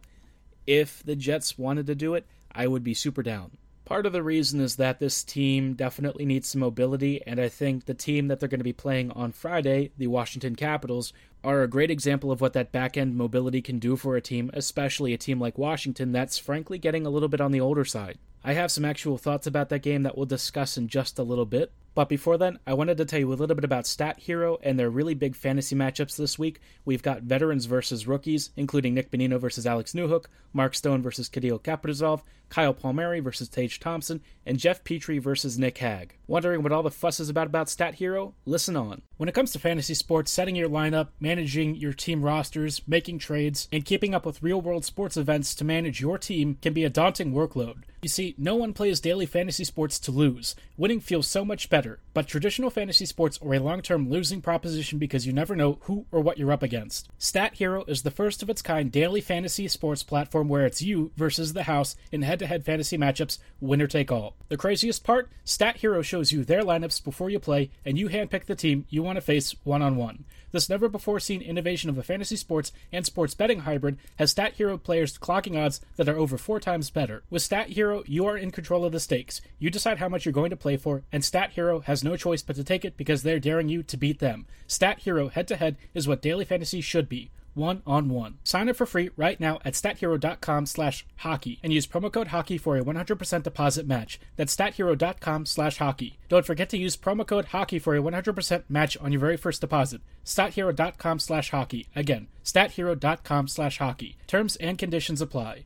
if 0.66 1.04
the 1.04 1.16
Jets 1.16 1.60
wanted 1.60 1.86
to 1.88 1.96
do 1.96 2.16
it, 2.16 2.26
I 2.52 2.66
would 2.66 2.84
be 2.84 2.96
super 2.96 3.22
down. 3.22 3.52
Part 3.92 4.06
of 4.06 4.14
the 4.14 4.24
reason 4.24 4.62
is 4.62 4.78
that 4.78 5.00
this 5.00 5.22
team 5.22 5.74
definitely 5.74 6.24
needs 6.24 6.48
some 6.48 6.62
mobility, 6.62 7.22
and 7.28 7.42
I 7.42 7.50
think 7.50 7.84
the 7.84 7.94
team 7.94 8.30
that 8.30 8.40
they're 8.40 8.48
going 8.48 8.62
to 8.62 8.64
be 8.64 8.72
playing 8.72 9.12
on 9.12 9.34
Friday, 9.34 9.92
the 9.98 10.08
Washington 10.08 10.56
Capitals, 10.56 11.12
are 11.44 11.62
a 11.62 11.68
great 11.68 11.92
example 11.92 12.32
of 12.32 12.40
what 12.40 12.54
that 12.54 12.72
back 12.72 12.96
end 12.96 13.18
mobility 13.18 13.62
can 13.62 13.80
do 13.80 13.98
for 13.98 14.16
a 14.16 14.22
team, 14.22 14.50
especially 14.54 15.14
a 15.14 15.18
team 15.18 15.42
like 15.42 15.58
Washington 15.58 16.14
that's 16.14 16.38
frankly 16.38 16.78
getting 16.78 17.06
a 17.06 17.10
little 17.10 17.28
bit 17.28 17.42
on 17.42 17.52
the 17.52 17.60
older 17.60 17.84
side. 17.84 18.18
I 18.46 18.54
have 18.54 18.72
some 18.72 18.86
actual 18.86 19.18
thoughts 19.18 19.46
about 19.46 19.68
that 19.68 19.84
game 19.84 20.04
that 20.04 20.16
we'll 20.16 20.26
discuss 20.26 20.78
in 20.78 20.88
just 20.88 21.20
a 21.20 21.24
little 21.24 21.46
bit, 21.46 21.74
but 21.94 22.10
before 22.10 22.38
then, 22.38 22.60
I 22.66 22.74
wanted 22.74 22.98
to 22.98 23.06
tell 23.06 23.20
you 23.20 23.32
a 23.32 23.36
little 23.36 23.56
bit 23.56 23.66
about 23.66 23.86
Stat 23.86 24.20
Hero 24.20 24.58
and 24.64 24.80
their 24.80 24.90
really 24.90 25.14
big 25.14 25.36
fantasy 25.36 25.76
matchups 25.76 26.16
this 26.16 26.40
week. 26.40 26.62
We've 26.86 27.04
got 27.04 27.24
veterans 27.24 27.66
versus 27.66 28.08
rookies, 28.08 28.52
including 28.56 28.94
Nick 28.94 29.12
Bonino 29.12 29.40
versus 29.40 29.68
Alex 29.68 29.94
Newhook, 29.94 30.26
Mark 30.54 30.76
Stone 30.76 31.02
versus 31.02 31.28
Kirill 31.28 31.60
Kaprizov, 31.60 32.22
Kyle 32.52 32.74
Palmieri 32.74 33.22
versus 33.22 33.48
Tage 33.48 33.80
Thompson, 33.80 34.22
and 34.46 34.60
Jeff 34.60 34.84
Petry 34.84 35.22
versus 35.22 35.58
Nick 35.58 35.78
Hague. 35.78 36.18
Wondering 36.28 36.62
what 36.62 36.72
all 36.72 36.84
the 36.84 36.92
fuss 36.92 37.20
is 37.20 37.30
about 37.30 37.48
about 37.48 37.70
Stat 37.70 37.96
Hero? 37.96 38.36
Listen 38.46 38.76
on. 38.76 39.02
When 39.18 39.30
it 39.30 39.36
comes 39.36 39.54
to 39.54 39.60
fantasy 39.60 39.94
sports, 39.94 40.32
setting 40.32 40.56
your 40.56 40.70
lineup, 40.70 41.10
managing 41.20 41.76
your 41.76 41.94
team 41.94 42.24
rosters, 42.24 42.82
making 42.88 43.20
trades, 43.20 43.70
and 43.72 43.86
keeping 43.86 44.14
up 44.14 44.26
with 44.26 44.44
real 44.44 44.62
world 44.62 44.84
sports 44.84 45.16
events 45.16 45.56
to 45.56 45.66
manage 45.66 46.02
your 46.02 46.18
team 46.18 46.58
can 46.62 46.74
be 46.74 46.84
a 46.84 46.90
daunting 46.90 47.34
workload. 47.34 47.84
You 48.02 48.10
see, 48.10 48.36
no 48.38 48.56
one 48.56 48.74
plays 48.74 49.00
daily 49.00 49.26
fantasy 49.26 49.64
sports 49.64 50.00
to 50.00 50.12
lose. 50.12 50.56
Winning 50.76 51.00
feels 51.00 51.28
so 51.28 51.46
much 51.46 51.70
better, 51.70 51.81
but 52.14 52.28
traditional 52.28 52.70
fantasy 52.70 53.06
sports 53.06 53.40
are 53.42 53.54
a 53.54 53.60
long 53.60 53.82
term 53.82 54.10
losing 54.10 54.42
proposition 54.42 55.00
because 55.00 55.26
you 55.26 55.34
never 55.34 55.56
know 55.56 55.80
who 55.82 56.06
or 56.12 56.22
what 56.22 56.38
you're 56.38 56.52
up 56.52 56.64
against. 56.64 57.10
Stat 57.18 57.56
Hero 57.56 57.84
is 57.88 58.02
the 58.02 58.12
first 58.12 58.44
of 58.44 58.50
its 58.50 58.62
kind 58.62 58.92
daily 58.92 59.22
fantasy 59.22 59.68
sports 59.68 60.04
platform 60.04 60.48
where 60.48 60.66
it's 60.66 60.82
you 60.82 61.12
versus 61.16 61.54
the 61.54 61.64
house 61.64 61.96
in 62.12 62.22
head 62.22 62.40
to 62.40 62.48
head 62.48 62.66
fantasy 62.66 62.98
matchups, 62.98 63.40
winner 63.60 63.88
take 63.88 64.12
all. 64.12 64.36
The 64.50 64.58
craziest 64.58 65.04
part 65.04 65.30
Stat 65.44 65.78
Hero 65.78 66.02
shows 66.02 66.32
you 66.32 66.44
their 66.44 66.64
lineups 66.64 67.04
before 67.04 67.30
you 67.30 67.40
play, 67.40 67.72
and 67.86 67.98
you 67.98 68.10
handpick 68.10 68.46
the 68.46 68.56
team 68.56 68.86
you 68.90 69.04
want 69.04 69.18
to 69.18 69.22
face 69.22 69.56
one 69.64 69.82
on 69.82 69.96
one. 69.96 70.26
This 70.52 70.70
never 70.70 70.90
before 70.90 71.20
seen 71.20 71.42
innovation 71.42 71.90
of 71.90 71.98
a 71.98 72.04
fantasy 72.04 72.36
sports 72.36 72.74
and 72.92 73.06
sports 73.06 73.34
betting 73.34 73.62
hybrid 73.62 73.98
has 74.18 74.32
Stat 74.32 74.54
Hero 74.54 74.78
players 74.78 75.18
clocking 75.18 75.58
odds 75.58 75.80
that 75.96 76.10
are 76.10 76.18
over 76.18 76.38
four 76.38 76.60
times 76.60 76.90
better. 76.90 77.24
With 77.30 77.42
Stat 77.42 77.70
Hero, 77.70 78.04
you 78.06 78.26
are 78.26 78.38
in 78.38 78.52
control 78.52 78.84
of 78.84 78.92
the 78.92 79.00
stakes. 79.00 79.42
You 79.60 79.70
decide 79.70 80.00
how 80.00 80.10
much 80.10 80.26
you're 80.26 80.34
going 80.34 80.50
to 80.50 80.58
play 80.58 80.76
for, 80.76 81.04
and 81.12 81.24
Stat 81.24 81.52
Hero 81.52 81.71
has 81.80 82.04
no 82.04 82.16
choice 82.16 82.42
but 82.42 82.56
to 82.56 82.64
take 82.64 82.86
it 82.86 82.98
because 82.98 83.24
they're 83.24 83.40
daring 83.40 83.70
you 83.70 83.82
to 83.84 83.98
beat 83.98 84.20
them. 84.20 84.46
Stat 84.68 85.00
Hero 85.00 85.30
head 85.30 85.48
to 85.48 85.56
head 85.56 85.78
is 85.94 86.08
what 86.08 86.22
daily 86.22 86.46
fantasy 86.46 86.82
should 86.82 87.10
be 87.10 87.32
one 87.54 87.82
on 87.86 88.10
one. 88.10 88.38
Sign 88.44 88.70
up 88.70 88.76
for 88.76 88.86
free 88.86 89.10
right 89.16 89.40
now 89.40 89.60
at 89.66 89.74
stathero.com 89.74 90.66
slash 90.66 91.06
hockey 91.18 91.60
and 91.64 91.74
use 91.74 91.88
promo 91.88 92.12
code 92.12 92.28
hockey 92.28 92.58
for 92.58 92.78
a 92.78 92.84
100% 92.84 93.44
deposit 93.44 93.88
match. 93.88 94.20
That's 94.36 94.56
stathero.com 94.56 95.46
slash 95.46 95.78
hockey. 95.78 96.18
Don't 96.30 96.46
forget 96.46 96.70
to 96.70 96.78
use 96.78 96.98
promo 96.98 97.26
code 97.26 97.46
hockey 97.46 97.80
for 97.80 97.96
a 97.96 98.02
100% 98.02 98.64
match 98.70 98.98
on 98.98 99.12
your 99.12 99.20
very 99.20 99.38
first 99.38 99.62
deposit. 99.62 100.02
stathero.com 100.26 101.20
slash 101.20 101.52
hockey. 101.52 101.88
Again, 101.96 102.28
stathero.com 102.44 103.48
slash 103.48 103.78
hockey. 103.78 104.18
Terms 104.28 104.56
and 104.58 104.78
conditions 104.78 105.22
apply. 105.22 105.66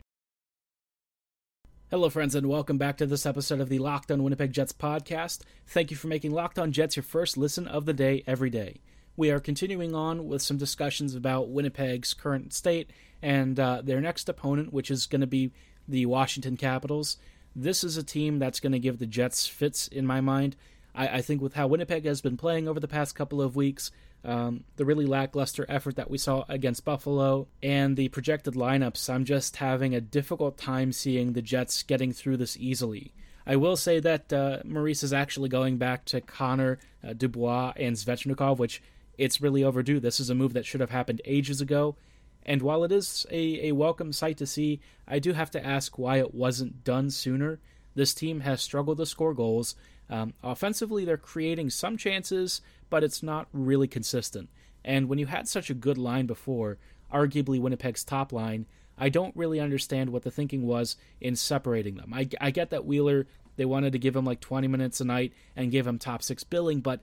Hello, 1.92 2.10
friends, 2.10 2.36
and 2.36 2.50
welcome 2.50 2.78
back 2.78 2.98
to 2.98 3.06
this 3.06 3.26
episode 3.26 3.60
of 3.60 3.70
the 3.70 3.80
Locked 3.80 4.12
On 4.12 4.24
Winnipeg 4.24 4.52
Jets 4.52 4.74
podcast. 4.74 5.42
Thank 5.68 5.92
you 5.92 5.98
for 5.98 6.08
making 6.08 6.32
Locked 6.32 6.60
On 6.60 6.72
Jets 6.72 6.96
your 6.96 7.04
first 7.04 7.38
listen 7.38 7.68
of 7.68 7.86
the 7.86 7.94
day 7.94 8.24
every 8.26 8.50
day 8.50 8.82
we 9.18 9.32
are 9.32 9.40
continuing 9.40 9.96
on 9.96 10.28
with 10.28 10.42
some 10.42 10.58
discussions 10.58 11.16
about 11.16 11.50
Winnipeg's 11.50 12.14
current 12.14 12.54
state 12.54 12.90
and 13.22 13.60
uh, 13.60 13.82
their 13.82 14.02
next 14.02 14.28
opponent, 14.28 14.74
which 14.74 14.92
is 14.92 15.06
going 15.06 15.22
to 15.22 15.28
be 15.28 15.52
the 15.88 16.06
Washington 16.06 16.58
Capitals. 16.58 17.18
This 17.56 17.84
is 17.84 17.96
a 17.96 18.04
team 18.04 18.40
that's 18.40 18.60
going 18.60 18.74
to 18.74 18.80
give 18.80 19.00
the 19.00 19.06
Jets 19.06 19.48
fits 19.48 19.88
in 19.88 20.06
my 20.06 20.20
mind. 20.20 20.56
I, 20.94 21.08
I, 21.08 21.22
think 21.22 21.42
with 21.42 21.54
how 21.54 21.68
Winnipeg 21.68 22.06
has 22.06 22.22
been 22.22 22.36
playing 22.36 22.68
over 22.68 22.80
the 22.80 22.88
past 22.88 23.16
couple 23.16 23.42
of 23.42 23.56
weeks, 23.56 23.92
um, 24.26 24.64
the 24.76 24.86
really 24.86 25.06
lackluster 25.06 25.66
effort 25.70 25.96
that 25.96 26.10
we 26.10 26.18
saw 26.18 26.44
against 26.50 26.84
Buffalo, 26.84 27.48
and 27.62 27.96
the 27.96 28.10
projected 28.10 28.56
lineups, 28.56 29.10
I'm 29.10 29.26
just 29.26 29.58
having 29.58 29.94
a 29.94 30.02
difficult 30.02 30.58
time 30.58 30.92
seeing 30.92 31.34
the 31.34 31.42
Jets 31.42 31.84
getting 31.84 32.12
through 32.12 32.38
this 32.38 32.58
easily. 32.58 33.14
I 33.48 33.56
will 33.58 33.76
say 33.76 34.00
that 34.00 34.34
uh, 34.34 34.60
Maurice 34.66 35.04
is 35.04 35.14
actually 35.14 35.50
going 35.50 35.78
back 35.78 36.06
to 36.06 36.22
Connor, 36.22 36.80
uh, 37.08 37.14
Dubois, 37.14 37.74
and 37.76 37.96
Svechnikov, 37.96 38.58
which 38.58 38.82
it's 39.18 39.42
really 39.42 39.64
overdue. 39.64 40.00
This 40.00 40.20
is 40.20 40.30
a 40.30 40.36
move 40.36 40.54
that 40.54 40.66
should 40.66 40.82
have 40.82 40.90
happened 40.90 41.22
ages 41.26 41.62
ago. 41.62 41.96
And 42.44 42.62
while 42.62 42.84
it 42.84 42.92
is 42.92 43.26
a, 43.32 43.70
a 43.70 43.72
welcome 43.74 44.12
sight 44.12 44.38
to 44.38 44.48
see, 44.48 44.80
I 45.08 45.20
do 45.20 45.34
have 45.34 45.52
to 45.52 45.66
ask 45.66 45.98
why 45.98 46.18
it 46.18 46.34
wasn't 46.34 46.84
done 46.84 47.10
sooner. 47.12 47.60
This 47.94 48.14
team 48.14 48.42
has 48.42 48.62
struggled 48.62 48.98
to 48.98 49.06
score 49.06 49.34
goals. 49.34 49.76
Um, 50.10 50.34
offensively, 50.44 51.06
they're 51.06 51.18
creating 51.18 51.70
some 51.70 51.98
chances, 51.98 52.62
but 52.90 53.04
it's 53.04 53.24
not 53.24 53.48
really 53.54 53.88
consistent. 53.88 54.50
And 54.84 55.10
when 55.10 55.20
you 55.20 55.26
had 55.26 55.48
such 55.48 55.70
a 55.70 55.76
good 55.76 55.98
line 55.98 56.28
before, 56.28 56.78
arguably 57.12 57.60
Winnipeg's 57.60 58.04
top 58.04 58.32
line, 58.32 58.68
I 58.98 59.10
don't 59.10 59.36
really 59.36 59.60
understand 59.60 60.12
what 60.12 60.24
the 60.24 60.32
thinking 60.32 60.66
was 60.66 60.96
in 61.20 61.36
separating 61.36 61.96
them. 61.96 62.14
I, 62.14 62.30
I 62.40 62.52
get 62.52 62.70
that 62.70 62.86
Wheeler, 62.86 63.28
they 63.58 63.66
wanted 63.66 63.94
to 63.94 64.00
give 64.00 64.16
him 64.16 64.26
like 64.26 64.40
20 64.40 64.68
minutes 64.68 65.02
a 65.02 65.06
night 65.06 65.34
and 65.56 65.72
give 65.72 65.88
him 65.88 65.98
top 65.98 66.22
six 66.22 66.44
billing, 66.44 66.82
but 66.82 67.02